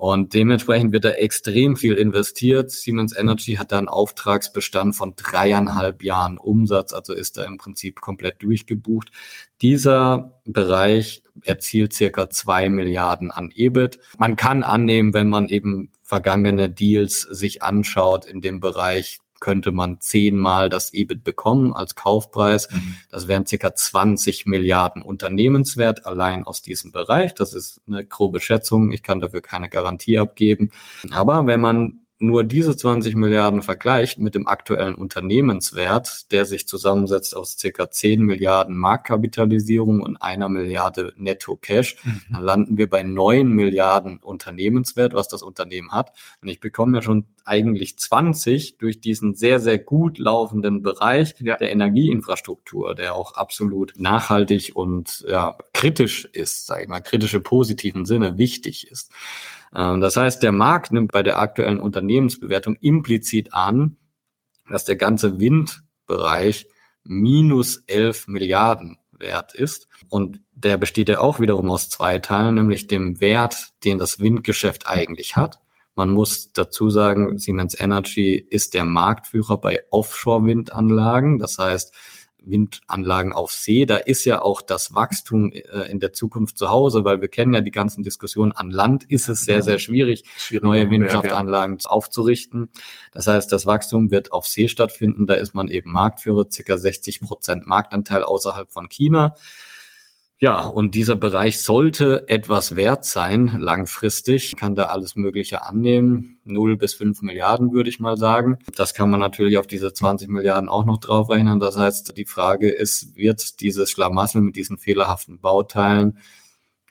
Und 0.02 0.34
dementsprechend 0.34 0.94
wird 0.94 1.04
da 1.04 1.10
extrem 1.10 1.76
viel 1.76 1.96
investiert. 1.96 2.72
Siemens 2.72 3.14
Energy 3.14 3.56
hat 3.56 3.74
da 3.74 3.80
einen 3.80 3.90
Auftragsbestand 3.90 4.96
von 4.96 5.14
dreieinhalb 5.18 6.04
Jahren 6.04 6.38
Umsatz, 6.38 6.94
also 6.94 7.12
ist 7.12 7.36
da 7.36 7.44
im 7.44 7.58
Prinzip 7.58 8.00
komplett 8.00 8.42
durchgebucht. 8.42 9.12
Dieser 9.62 10.40
Bereich 10.46 11.22
erzielt 11.44 11.92
circa 11.92 12.30
zwei 12.30 12.70
Milliarden 12.70 13.30
an 13.30 13.52
EBIT. 13.54 14.00
Man 14.18 14.38
kann 14.38 14.64
annehmen, 14.64 15.14
wenn 15.14 15.28
man 15.28 15.50
eben 15.50 15.92
vergangene 16.02 16.70
Deals 16.70 17.24
sich 17.24 17.62
anschaut 17.62 18.24
in 18.24 18.40
dem 18.40 18.62
Bereich, 18.62 19.20
könnte 19.40 19.72
man 19.72 20.00
zehnmal 20.02 20.70
das 20.70 20.94
EBIT 20.94 21.24
bekommen 21.24 21.74
als 21.74 21.96
Kaufpreis. 21.96 22.70
Mhm. 22.72 22.96
Das 23.10 23.28
wären 23.28 23.46
circa 23.46 23.74
20 23.74 24.46
Milliarden 24.46 25.02
Unternehmenswert 25.02 26.06
allein 26.06 26.46
aus 26.46 26.62
diesem 26.62 26.92
Bereich. 26.92 27.34
Das 27.34 27.54
ist 27.54 27.82
eine 27.88 28.06
grobe 28.06 28.40
Schätzung. 28.40 28.92
Ich 28.92 29.04
kann 29.04 29.20
dafür 29.20 29.42
keine 29.42 29.70
Garantie 29.70 30.18
abgeben. 30.18 30.72
Aber 31.12 31.46
wenn 31.48 31.62
man 31.62 32.00
nur 32.20 32.44
diese 32.44 32.76
20 32.76 33.16
Milliarden 33.16 33.62
vergleicht 33.62 34.20
mit 34.20 34.36
dem 34.36 34.46
aktuellen 34.46 34.96
Unternehmenswert, 34.96 36.32
der 36.34 36.46
sich 36.46 36.68
zusammensetzt 36.68 37.36
aus 37.36 37.58
circa 37.58 37.90
10 37.90 38.22
Milliarden 38.22 38.78
Marktkapitalisierung 38.78 40.02
und 40.02 40.18
einer 40.18 40.50
Milliarde 40.50 41.14
Netto 41.16 41.56
Cash, 41.56 41.96
mhm. 42.04 42.22
dann 42.32 42.44
landen 42.44 42.78
wir 42.78 42.90
bei 42.90 43.04
9 43.04 43.48
Milliarden 43.48 44.18
Unternehmenswert, 44.18 45.14
was 45.14 45.30
das 45.30 45.42
Unternehmen 45.42 45.94
hat. 45.94 46.12
Und 46.42 46.50
ich 46.50 46.60
bekomme 46.60 46.98
ja 46.98 47.02
schon 47.02 47.26
eigentlich 47.50 47.98
20 47.98 48.78
durch 48.78 49.02
diesen 49.02 49.34
sehr, 49.34 49.60
sehr 49.60 49.80
gut 49.80 50.18
laufenden 50.20 50.82
Bereich 50.82 51.36
ja. 51.40 51.58
der 51.58 51.72
Energieinfrastruktur, 51.72 52.96
der 52.96 53.16
auch 53.16 53.34
absolut 53.34 53.94
nachhaltig 53.98 54.76
und 54.76 55.26
ja, 55.28 55.58
kritisch 55.74 56.26
ist, 56.26 56.68
sage 56.68 56.84
ich 56.84 56.88
mal, 56.88 57.02
kritische 57.02 57.42
positiven 57.42 58.06
Sinne 58.06 58.38
wichtig 58.38 58.90
ist. 58.90 59.12
Ähm, 59.76 60.00
das 60.00 60.16
heißt, 60.16 60.44
der 60.44 60.52
Markt 60.52 60.92
nimmt 60.92 61.12
bei 61.12 61.24
der 61.24 61.40
aktuellen 61.40 61.80
Unternehmensbewertung 61.80 62.76
implizit 62.76 63.54
an, 63.54 63.98
dass 64.70 64.86
der 64.86 64.96
ganze 64.96 65.40
Windbereich 65.40 66.68
minus 67.04 67.84
11 67.88 68.28
Milliarden 68.28 68.98
wert 69.12 69.54
ist. 69.54 69.88
Und 70.10 70.42
der 70.54 70.78
besteht 70.78 71.10
ja 71.10 71.20
auch 71.20 71.40
wiederum 71.40 71.70
aus 71.72 71.90
zwei 71.90 72.20
Teilen, 72.20 72.56
nämlich 72.56 72.88
dem 72.88 73.20
Wert, 73.20 73.74
den 73.84 73.98
das 73.98 74.20
Windgeschäft 74.20 74.88
eigentlich 74.88 75.36
hat. 75.36 75.60
Man 76.00 76.12
muss 76.12 76.54
dazu 76.54 76.90
sagen, 76.90 77.38
Siemens 77.40 77.78
Energy 77.78 78.36
ist 78.36 78.74
der 78.74 78.86
Marktführer 78.86 79.58
bei 79.58 79.82
Offshore-Windanlagen. 79.90 81.40
Das 81.40 81.58
heißt, 81.58 81.94
Windanlagen 82.38 83.34
auf 83.34 83.52
See. 83.52 83.86
Da 83.86 83.98
ist 83.98 84.24
ja 84.24 84.42
auch 84.42 84.62
das 84.62 84.96
Wachstum 84.96 85.52
äh, 85.52 85.92
in 85.92 86.00
der 86.00 86.14
Zukunft 86.14 86.58
zu 86.58 86.70
Hause, 86.70 87.04
weil 87.04 87.20
wir 87.20 87.28
kennen 87.28 87.54
ja 87.54 87.60
die 87.60 87.72
ganzen 87.72 88.02
Diskussionen. 88.02 88.54
An 88.54 88.72
Land 88.72 89.04
ist 89.12 89.28
es 89.28 89.44
sehr, 89.44 89.62
sehr 89.62 89.78
schwierig, 89.78 90.24
schwierig 90.38 90.64
neue 90.64 90.90
Windkraftanlagen 90.90 91.80
ja. 91.82 91.90
aufzurichten. 91.90 92.70
Das 93.12 93.28
heißt, 93.28 93.52
das 93.52 93.66
Wachstum 93.66 94.10
wird 94.10 94.32
auf 94.32 94.48
See 94.48 94.70
stattfinden. 94.70 95.28
Da 95.28 95.34
ist 95.34 95.54
man 95.54 95.68
eben 95.68 95.92
Marktführer, 95.92 96.46
circa 96.50 96.78
60 96.78 97.20
Prozent 97.20 97.68
Marktanteil 97.68 98.24
außerhalb 98.24 98.72
von 98.72 98.88
China. 98.88 99.36
Ja, 100.42 100.66
und 100.66 100.96
dieser 100.96 101.18
Bereich 101.18 101.62
sollte 101.62 102.30
etwas 102.30 102.78
wert 102.78 103.04
sein, 103.04 103.58
langfristig. 103.60 104.56
Kann 104.56 104.74
da 104.74 104.86
alles 104.86 105.18
Mögliche 105.18 105.64
annehmen. 105.64 106.40
Null 106.46 106.78
bis 106.78 106.94
fünf 106.94 107.22
Milliarden, 107.22 107.74
würde 107.74 107.90
ich 107.90 108.00
mal 108.00 108.16
sagen. 108.16 108.58
Das 108.78 108.94
kann 108.94 109.10
man 109.10 109.20
natürlich 109.20 109.58
auf 109.58 109.68
diese 109.68 109.92
20 109.92 110.30
Milliarden 110.30 110.70
auch 110.70 110.86
noch 110.86 111.00
draufrechnen. 111.00 111.60
Das 111.60 111.78
heißt, 111.78 112.16
die 112.16 112.24
Frage 112.24 112.70
ist, 112.70 113.18
wird 113.18 113.60
dieses 113.60 113.92
Schlamassel 113.92 114.40
mit 114.40 114.56
diesen 114.56 114.78
fehlerhaften 114.78 115.42
Bauteilen 115.42 116.20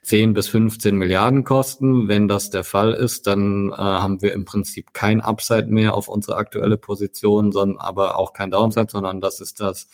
10 0.02 0.34
bis 0.34 0.48
15 0.48 0.94
Milliarden 0.94 1.44
kosten. 1.44 2.06
Wenn 2.06 2.28
das 2.28 2.50
der 2.50 2.64
Fall 2.64 2.92
ist, 2.92 3.26
dann 3.26 3.70
äh, 3.70 3.76
haben 3.76 4.20
wir 4.20 4.34
im 4.34 4.44
Prinzip 4.44 4.92
kein 4.92 5.22
Upside 5.22 5.68
mehr 5.68 5.94
auf 5.94 6.08
unsere 6.08 6.37
aktuelle 6.37 6.76
Position, 6.76 7.50
sondern 7.52 7.78
aber 7.78 8.18
auch 8.18 8.34
kein 8.34 8.50
Downside, 8.50 8.88
sondern 8.90 9.22
das 9.22 9.40
ist 9.40 9.61
das 9.61 9.88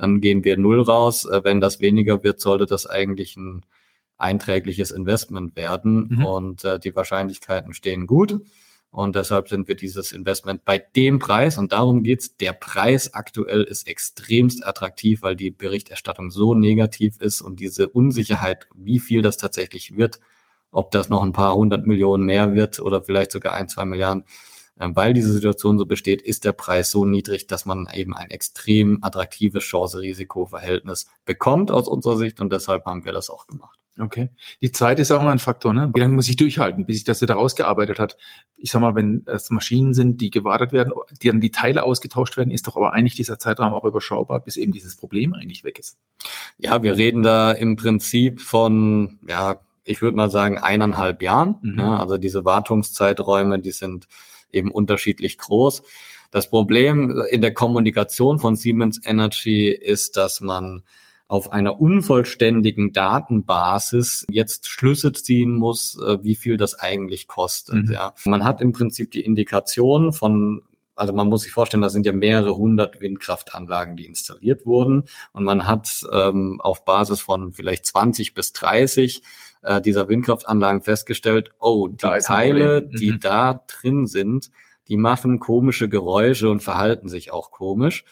dann 0.00 0.20
gehen 0.20 0.44
wir 0.44 0.56
null 0.56 0.80
raus. 0.80 1.26
Äh, 1.26 1.44
wenn 1.44 1.60
das 1.60 1.80
weniger 1.80 2.24
wird, 2.24 2.40
sollte 2.40 2.66
das 2.66 2.86
eigentlich 2.86 3.36
ein 3.36 3.64
einträgliches 4.16 4.90
Investment 4.90 5.56
werden 5.56 6.08
mhm. 6.10 6.24
und 6.24 6.64
äh, 6.64 6.78
die 6.78 6.94
Wahrscheinlichkeiten 6.94 7.74
stehen 7.74 8.06
gut. 8.06 8.40
Und 8.92 9.14
deshalb 9.14 9.48
sind 9.48 9.68
wir 9.68 9.76
dieses 9.76 10.10
Investment 10.10 10.64
bei 10.64 10.78
dem 10.78 11.20
Preis, 11.20 11.58
und 11.58 11.70
darum 11.70 12.02
geht's, 12.02 12.36
der 12.36 12.52
Preis 12.52 13.14
aktuell 13.14 13.62
ist 13.62 13.86
extremst 13.86 14.66
attraktiv, 14.66 15.22
weil 15.22 15.36
die 15.36 15.52
Berichterstattung 15.52 16.32
so 16.32 16.54
negativ 16.54 17.20
ist 17.20 17.40
und 17.40 17.60
diese 17.60 17.88
Unsicherheit, 17.88 18.66
wie 18.74 18.98
viel 18.98 19.22
das 19.22 19.36
tatsächlich 19.36 19.96
wird, 19.96 20.18
ob 20.72 20.90
das 20.90 21.08
noch 21.08 21.22
ein 21.22 21.32
paar 21.32 21.54
hundert 21.54 21.86
Millionen 21.86 22.24
mehr 22.24 22.54
wird 22.54 22.80
oder 22.80 23.00
vielleicht 23.00 23.30
sogar 23.30 23.54
ein, 23.54 23.68
zwei 23.68 23.84
Milliarden, 23.84 24.24
weil 24.80 25.12
diese 25.12 25.32
Situation 25.32 25.78
so 25.78 25.86
besteht, 25.86 26.22
ist 26.22 26.44
der 26.44 26.52
Preis 26.52 26.90
so 26.90 27.04
niedrig, 27.04 27.46
dass 27.46 27.66
man 27.66 27.88
eben 27.92 28.14
ein 28.14 28.30
extrem 28.30 28.98
attraktives 29.02 29.64
Chance-Risiko-Verhältnis 29.64 31.06
bekommt 31.24 31.70
aus 31.70 31.88
unserer 31.88 32.16
Sicht 32.16 32.40
und 32.40 32.52
deshalb 32.52 32.86
haben 32.86 33.04
wir 33.04 33.12
das 33.12 33.30
auch 33.30 33.46
gemacht. 33.46 33.78
Okay. 33.98 34.30
Die 34.62 34.72
Zeit 34.72 34.98
ist 34.98 35.10
auch 35.10 35.22
mal 35.22 35.32
ein 35.32 35.38
Faktor, 35.38 35.74
ne? 35.74 35.90
Wie 35.92 36.00
lange 36.00 36.14
muss 36.14 36.28
ich 36.28 36.36
durchhalten, 36.36 36.86
bis 36.86 36.98
ich 36.98 37.04
das 37.04 37.20
wieder 37.20 37.34
rausgearbeitet 37.34 37.98
hat? 37.98 38.16
Ich 38.56 38.70
sag 38.70 38.80
mal, 38.80 38.94
wenn 38.94 39.24
es 39.26 39.50
Maschinen 39.50 39.92
sind, 39.92 40.20
die 40.20 40.30
gewartet 40.30 40.72
werden, 40.72 40.92
die 41.20 41.28
dann 41.28 41.40
die 41.40 41.50
Teile 41.50 41.82
ausgetauscht 41.82 42.36
werden, 42.36 42.50
ist 42.50 42.66
doch 42.66 42.76
aber 42.76 42.92
eigentlich 42.92 43.16
dieser 43.16 43.38
Zeitraum 43.38 43.74
auch 43.74 43.84
überschaubar, 43.84 44.40
bis 44.40 44.56
eben 44.56 44.72
dieses 44.72 44.96
Problem 44.96 45.34
eigentlich 45.34 45.64
weg 45.64 45.78
ist. 45.78 45.98
Ja, 46.56 46.82
wir 46.82 46.96
reden 46.96 47.22
da 47.22 47.52
im 47.52 47.76
Prinzip 47.76 48.40
von, 48.40 49.18
ja, 49.28 49.60
ich 49.84 50.00
würde 50.00 50.16
mal 50.16 50.30
sagen, 50.30 50.56
eineinhalb 50.56 51.20
Jahren. 51.20 51.56
Mhm. 51.60 51.78
Ja, 51.78 51.98
also 51.98 52.16
diese 52.16 52.44
Wartungszeiträume, 52.44 53.58
die 53.58 53.72
sind 53.72 54.06
eben 54.52 54.70
unterschiedlich 54.70 55.38
groß. 55.38 55.82
Das 56.30 56.48
Problem 56.48 57.22
in 57.30 57.40
der 57.40 57.52
Kommunikation 57.52 58.38
von 58.38 58.56
Siemens 58.56 59.00
Energy 59.04 59.68
ist, 59.68 60.16
dass 60.16 60.40
man 60.40 60.82
auf 61.26 61.52
einer 61.52 61.80
unvollständigen 61.80 62.92
Datenbasis 62.92 64.26
jetzt 64.30 64.68
Schlüsse 64.68 65.12
ziehen 65.12 65.54
muss, 65.54 65.96
äh, 66.00 66.18
wie 66.22 66.34
viel 66.34 66.56
das 66.56 66.74
eigentlich 66.74 67.28
kostet. 67.28 67.86
Mhm. 67.86 67.92
Ja. 67.92 68.14
Man 68.24 68.42
hat 68.42 68.60
im 68.60 68.72
Prinzip 68.72 69.12
die 69.12 69.20
Indikation 69.20 70.12
von 70.12 70.62
also 70.96 71.14
man 71.14 71.28
muss 71.28 71.42
sich 71.42 71.52
vorstellen, 71.52 71.80
da 71.80 71.88
sind 71.88 72.04
ja 72.04 72.12
mehrere 72.12 72.54
hundert 72.54 73.00
Windkraftanlagen, 73.00 73.96
die 73.96 74.04
installiert 74.04 74.66
wurden. 74.66 75.04
Und 75.32 75.44
man 75.44 75.66
hat 75.66 75.88
ähm, 76.12 76.60
auf 76.60 76.84
Basis 76.84 77.22
von 77.22 77.52
vielleicht 77.52 77.86
20 77.86 78.34
bis 78.34 78.52
30 78.52 79.22
äh, 79.62 79.80
dieser 79.80 80.08
Windkraftanlagen 80.08 80.82
festgestellt, 80.82 81.52
oh, 81.58 81.88
die 81.88 81.96
Teile, 81.96 82.82
die 82.82 83.12
mhm. 83.12 83.20
da 83.20 83.64
drin 83.66 84.06
sind, 84.06 84.50
die 84.88 84.96
machen 84.96 85.38
komische 85.38 85.88
Geräusche 85.88 86.50
und 86.50 86.62
verhalten 86.62 87.08
sich 87.08 87.32
auch 87.32 87.50
komisch 87.50 88.04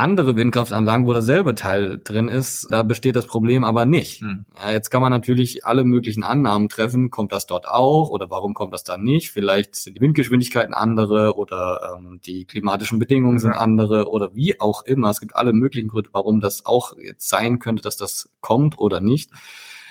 andere 0.00 0.34
Windkraftanlagen, 0.34 1.06
wo 1.06 1.12
dasselbe 1.12 1.54
Teil 1.54 2.00
drin 2.02 2.28
ist, 2.28 2.66
da 2.70 2.82
besteht 2.82 3.16
das 3.16 3.26
Problem 3.26 3.64
aber 3.64 3.84
nicht. 3.84 4.22
Hm. 4.22 4.46
Ja, 4.58 4.72
jetzt 4.72 4.90
kann 4.90 5.02
man 5.02 5.12
natürlich 5.12 5.66
alle 5.66 5.84
möglichen 5.84 6.24
Annahmen 6.24 6.70
treffen. 6.70 7.10
Kommt 7.10 7.32
das 7.32 7.46
dort 7.46 7.68
auch 7.68 8.08
oder 8.08 8.30
warum 8.30 8.54
kommt 8.54 8.72
das 8.72 8.82
da 8.82 8.96
nicht? 8.96 9.30
Vielleicht 9.30 9.76
sind 9.76 9.98
die 9.98 10.00
Windgeschwindigkeiten 10.00 10.72
andere 10.72 11.36
oder 11.36 11.98
ähm, 11.98 12.20
die 12.24 12.46
klimatischen 12.46 12.98
Bedingungen 12.98 13.38
sind 13.38 13.52
andere 13.52 14.08
oder 14.08 14.34
wie 14.34 14.58
auch 14.58 14.82
immer. 14.84 15.10
Es 15.10 15.20
gibt 15.20 15.36
alle 15.36 15.52
möglichen 15.52 15.88
Gründe, 15.88 16.10
warum 16.12 16.40
das 16.40 16.64
auch 16.64 16.96
jetzt 16.96 17.28
sein 17.28 17.58
könnte, 17.58 17.82
dass 17.82 17.98
das 17.98 18.30
kommt 18.40 18.78
oder 18.78 19.00
nicht. 19.00 19.30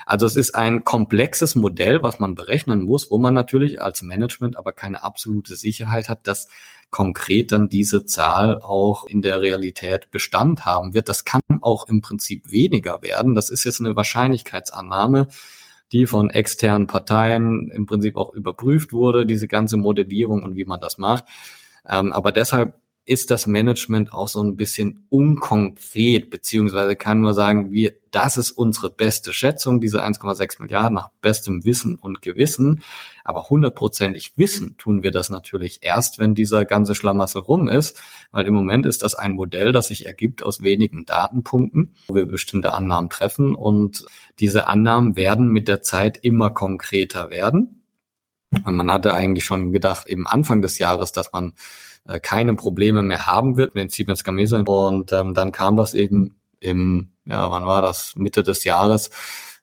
Also 0.09 0.25
es 0.25 0.35
ist 0.35 0.55
ein 0.55 0.83
komplexes 0.83 1.53
Modell, 1.53 2.01
was 2.01 2.17
man 2.17 2.33
berechnen 2.33 2.81
muss, 2.81 3.11
wo 3.11 3.19
man 3.19 3.35
natürlich 3.35 3.79
als 3.79 4.01
Management 4.01 4.57
aber 4.57 4.73
keine 4.73 5.03
absolute 5.03 5.55
Sicherheit 5.55 6.09
hat, 6.09 6.25
dass 6.25 6.47
konkret 6.89 7.51
dann 7.51 7.69
diese 7.69 8.07
Zahl 8.07 8.59
auch 8.59 9.05
in 9.05 9.21
der 9.21 9.39
Realität 9.39 10.09
Bestand 10.09 10.65
haben 10.65 10.95
wird. 10.95 11.09
Das 11.09 11.25
kann 11.25 11.41
auch 11.61 11.87
im 11.87 12.01
Prinzip 12.01 12.51
weniger 12.51 13.03
werden. 13.03 13.35
Das 13.35 13.51
ist 13.51 13.65
jetzt 13.65 13.81
eine 13.81 13.95
Wahrscheinlichkeitsannahme, 13.95 15.27
die 15.91 16.07
von 16.07 16.31
externen 16.31 16.87
Parteien 16.87 17.69
im 17.69 17.85
Prinzip 17.85 18.17
auch 18.17 18.33
überprüft 18.33 18.91
wurde, 18.91 19.27
diese 19.27 19.47
ganze 19.47 19.77
Modellierung 19.77 20.41
und 20.41 20.55
wie 20.55 20.65
man 20.65 20.79
das 20.81 20.97
macht. 20.97 21.25
Ähm, 21.87 22.13
aber 22.13 22.31
deshalb 22.31 22.73
ist 23.09 23.31
das 23.31 23.47
Management 23.47 24.13
auch 24.13 24.27
so 24.27 24.39
ein 24.43 24.55
bisschen 24.55 25.07
unkonkret, 25.09 26.29
beziehungsweise 26.29 26.95
kann 26.95 27.21
nur 27.21 27.33
sagen, 27.33 27.71
wir, 27.71 27.93
das 28.11 28.37
ist 28.37 28.51
unsere 28.51 28.91
beste 28.91 29.33
Schätzung, 29.33 29.81
diese 29.81 30.03
1,6 30.03 30.61
Milliarden 30.61 30.93
nach 30.93 31.09
bestem 31.19 31.65
Wissen 31.65 31.95
und 31.95 32.21
Gewissen. 32.21 32.83
Aber 33.23 33.49
hundertprozentig 33.49 34.33
wissen 34.35 34.77
tun 34.77 35.01
wir 35.01 35.09
das 35.09 35.31
natürlich 35.31 35.79
erst, 35.81 36.19
wenn 36.19 36.35
dieser 36.35 36.65
ganze 36.65 36.93
Schlamassel 36.93 37.41
rum 37.41 37.67
ist, 37.67 37.99
weil 38.31 38.45
im 38.45 38.53
Moment 38.53 38.85
ist 38.85 39.01
das 39.01 39.15
ein 39.15 39.31
Modell, 39.31 39.71
das 39.71 39.87
sich 39.87 40.05
ergibt 40.05 40.43
aus 40.43 40.61
wenigen 40.61 41.07
Datenpunkten, 41.07 41.95
wo 42.07 42.13
wir 42.13 42.27
bestimmte 42.27 42.73
Annahmen 42.73 43.09
treffen 43.09 43.55
und 43.55 44.05
diese 44.37 44.67
Annahmen 44.67 45.15
werden 45.15 45.47
mit 45.47 45.67
der 45.67 45.81
Zeit 45.81 46.19
immer 46.21 46.51
konkreter 46.51 47.31
werden. 47.31 47.81
Und 48.65 48.75
man 48.75 48.91
hatte 48.91 49.15
eigentlich 49.15 49.45
schon 49.45 49.71
gedacht, 49.71 50.07
eben 50.07 50.27
Anfang 50.27 50.61
des 50.61 50.77
Jahres, 50.77 51.11
dass 51.11 51.31
man 51.33 51.53
äh, 52.07 52.19
keine 52.19 52.55
Probleme 52.55 53.01
mehr 53.01 53.27
haben 53.27 53.57
wird 53.57 53.75
mit 53.75 53.83
den 53.83 53.89
Siemens 53.89 54.23
Gamesa. 54.23 54.59
Und 54.61 55.11
ähm, 55.13 55.33
dann 55.33 55.51
kam 55.51 55.77
das 55.77 55.93
eben 55.93 56.39
im, 56.59 57.11
ja, 57.25 57.49
wann 57.51 57.65
war 57.65 57.81
das? 57.81 58.15
Mitte 58.15 58.43
des 58.43 58.63
Jahres, 58.63 59.09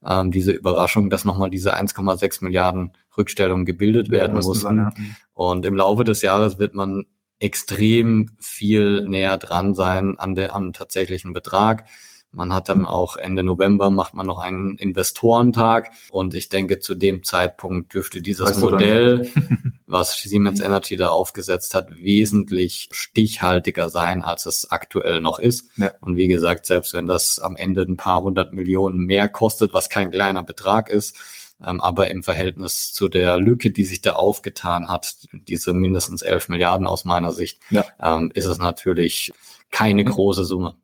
ähm, 0.04 0.30
diese 0.30 0.52
Überraschung, 0.52 1.10
dass 1.10 1.24
nochmal 1.24 1.50
diese 1.50 1.76
1,6 1.76 2.44
Milliarden 2.44 2.92
Rückstellung 3.16 3.64
gebildet 3.64 4.10
werden 4.10 4.36
ja, 4.36 4.42
mussten. 4.42 4.76
Ja. 4.76 4.92
Und 5.34 5.64
im 5.66 5.74
Laufe 5.74 6.04
des 6.04 6.22
Jahres 6.22 6.58
wird 6.58 6.74
man 6.74 7.04
extrem 7.38 8.30
viel 8.40 9.06
näher 9.08 9.36
dran 9.38 9.74
sein 9.74 10.18
an 10.18 10.34
der, 10.34 10.54
am 10.54 10.72
tatsächlichen 10.72 11.32
Betrag. 11.32 11.84
Man 12.36 12.52
hat 12.52 12.68
dann 12.68 12.84
auch 12.84 13.16
Ende 13.16 13.42
November 13.42 13.88
macht 13.88 14.12
man 14.12 14.26
noch 14.26 14.38
einen 14.38 14.76
Investorentag 14.76 15.90
und 16.10 16.34
ich 16.34 16.50
denke, 16.50 16.80
zu 16.80 16.94
dem 16.94 17.24
Zeitpunkt 17.24 17.94
dürfte 17.94 18.20
dieses 18.20 18.50
weißt 18.50 18.60
Modell, 18.60 19.30
was 19.86 20.20
Siemens 20.20 20.60
Energy 20.60 20.96
da 20.96 21.08
aufgesetzt 21.08 21.74
hat, 21.74 21.96
wesentlich 21.96 22.90
stichhaltiger 22.92 23.88
sein, 23.88 24.22
als 24.22 24.44
es 24.44 24.70
aktuell 24.70 25.22
noch 25.22 25.38
ist. 25.38 25.70
Ja. 25.78 25.92
Und 26.02 26.16
wie 26.18 26.28
gesagt, 26.28 26.66
selbst 26.66 26.92
wenn 26.92 27.06
das 27.06 27.38
am 27.38 27.56
Ende 27.56 27.82
ein 27.82 27.96
paar 27.96 28.22
hundert 28.22 28.52
Millionen 28.52 28.98
mehr 28.98 29.30
kostet, 29.30 29.72
was 29.72 29.88
kein 29.88 30.10
kleiner 30.10 30.42
Betrag 30.42 30.90
ist, 30.90 31.16
ähm, 31.64 31.80
aber 31.80 32.10
im 32.10 32.22
Verhältnis 32.22 32.92
zu 32.92 33.08
der 33.08 33.38
Lücke, 33.38 33.70
die 33.70 33.86
sich 33.86 34.02
da 34.02 34.12
aufgetan 34.12 34.88
hat, 34.88 35.16
diese 35.32 35.72
mindestens 35.72 36.20
elf 36.20 36.50
Milliarden 36.50 36.86
aus 36.86 37.06
meiner 37.06 37.32
Sicht, 37.32 37.60
ja. 37.70 37.86
ähm, 37.98 38.30
ist 38.34 38.44
es 38.44 38.58
natürlich 38.58 39.32
keine 39.70 40.04
große 40.04 40.44
Summe. 40.44 40.76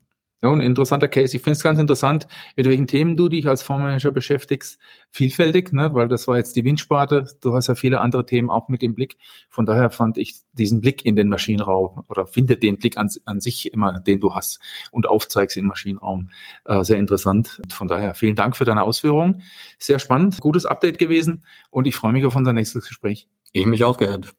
Ja, 0.42 0.50
ein 0.50 0.61
interessanter 0.61 1.07
Case. 1.07 1.37
Ich 1.37 1.42
finde 1.42 1.57
es 1.57 1.62
ganz 1.62 1.78
interessant, 1.78 2.26
mit 2.57 2.66
welchen 2.66 2.88
Themen 2.88 3.16
du 3.16 3.28
dich 3.28 3.46
als 3.46 3.62
Fondsmanager 3.62 4.11
beschäftigst. 4.11 4.81
Vielfältig, 5.12 5.72
ne? 5.72 5.94
weil 5.94 6.09
das 6.09 6.26
war 6.26 6.37
jetzt 6.37 6.57
die 6.57 6.64
Windsparte. 6.64 7.28
Du 7.40 7.55
hast 7.55 7.68
ja 7.68 7.76
viele 7.76 8.00
andere 8.00 8.26
Themen 8.26 8.50
auch 8.50 8.68
mit 8.68 8.83
dem 8.83 8.96
Blick. 8.96 9.18
Von 9.50 9.66
daher 9.66 9.90
fand 9.90 10.18
ich 10.18 10.40
diesen 10.52 10.81
Blick 10.81 11.07
in 11.07 11.14
den 11.14 11.28
Maschinenraum 11.28 12.05
oder 12.09 12.26
finde 12.26 12.57
den 12.57 12.76
Blick 12.78 12.96
an, 12.96 13.09
an 13.24 13.40
sich 13.40 13.72
immer, 13.72 14.00
den 14.00 14.18
du 14.18 14.35
hast 14.35 14.59
und 14.90 15.09
aufzeigst 15.09 15.57
im 15.57 15.66
Maschinenraum, 15.66 16.31
äh, 16.64 16.83
sehr 16.83 16.98
interessant. 16.98 17.62
Von 17.70 17.87
daher 17.87 18.14
vielen 18.14 18.35
Dank 18.35 18.57
für 18.57 18.64
deine 18.64 18.83
Ausführungen. 18.83 19.42
Sehr 19.78 20.00
spannend, 20.00 20.40
gutes 20.40 20.66
Update 20.66 20.98
gewesen 20.98 21.44
und 21.70 21.87
ich 21.87 21.94
freue 21.94 22.12
mich 22.12 22.24
auf 22.26 22.35
unser 22.35 22.52
nächstes 22.52 22.88
Gespräch. 22.88 23.28
Ich 23.52 23.66
mich 23.66 23.85
auch 23.85 23.96
gehört. 23.96 24.35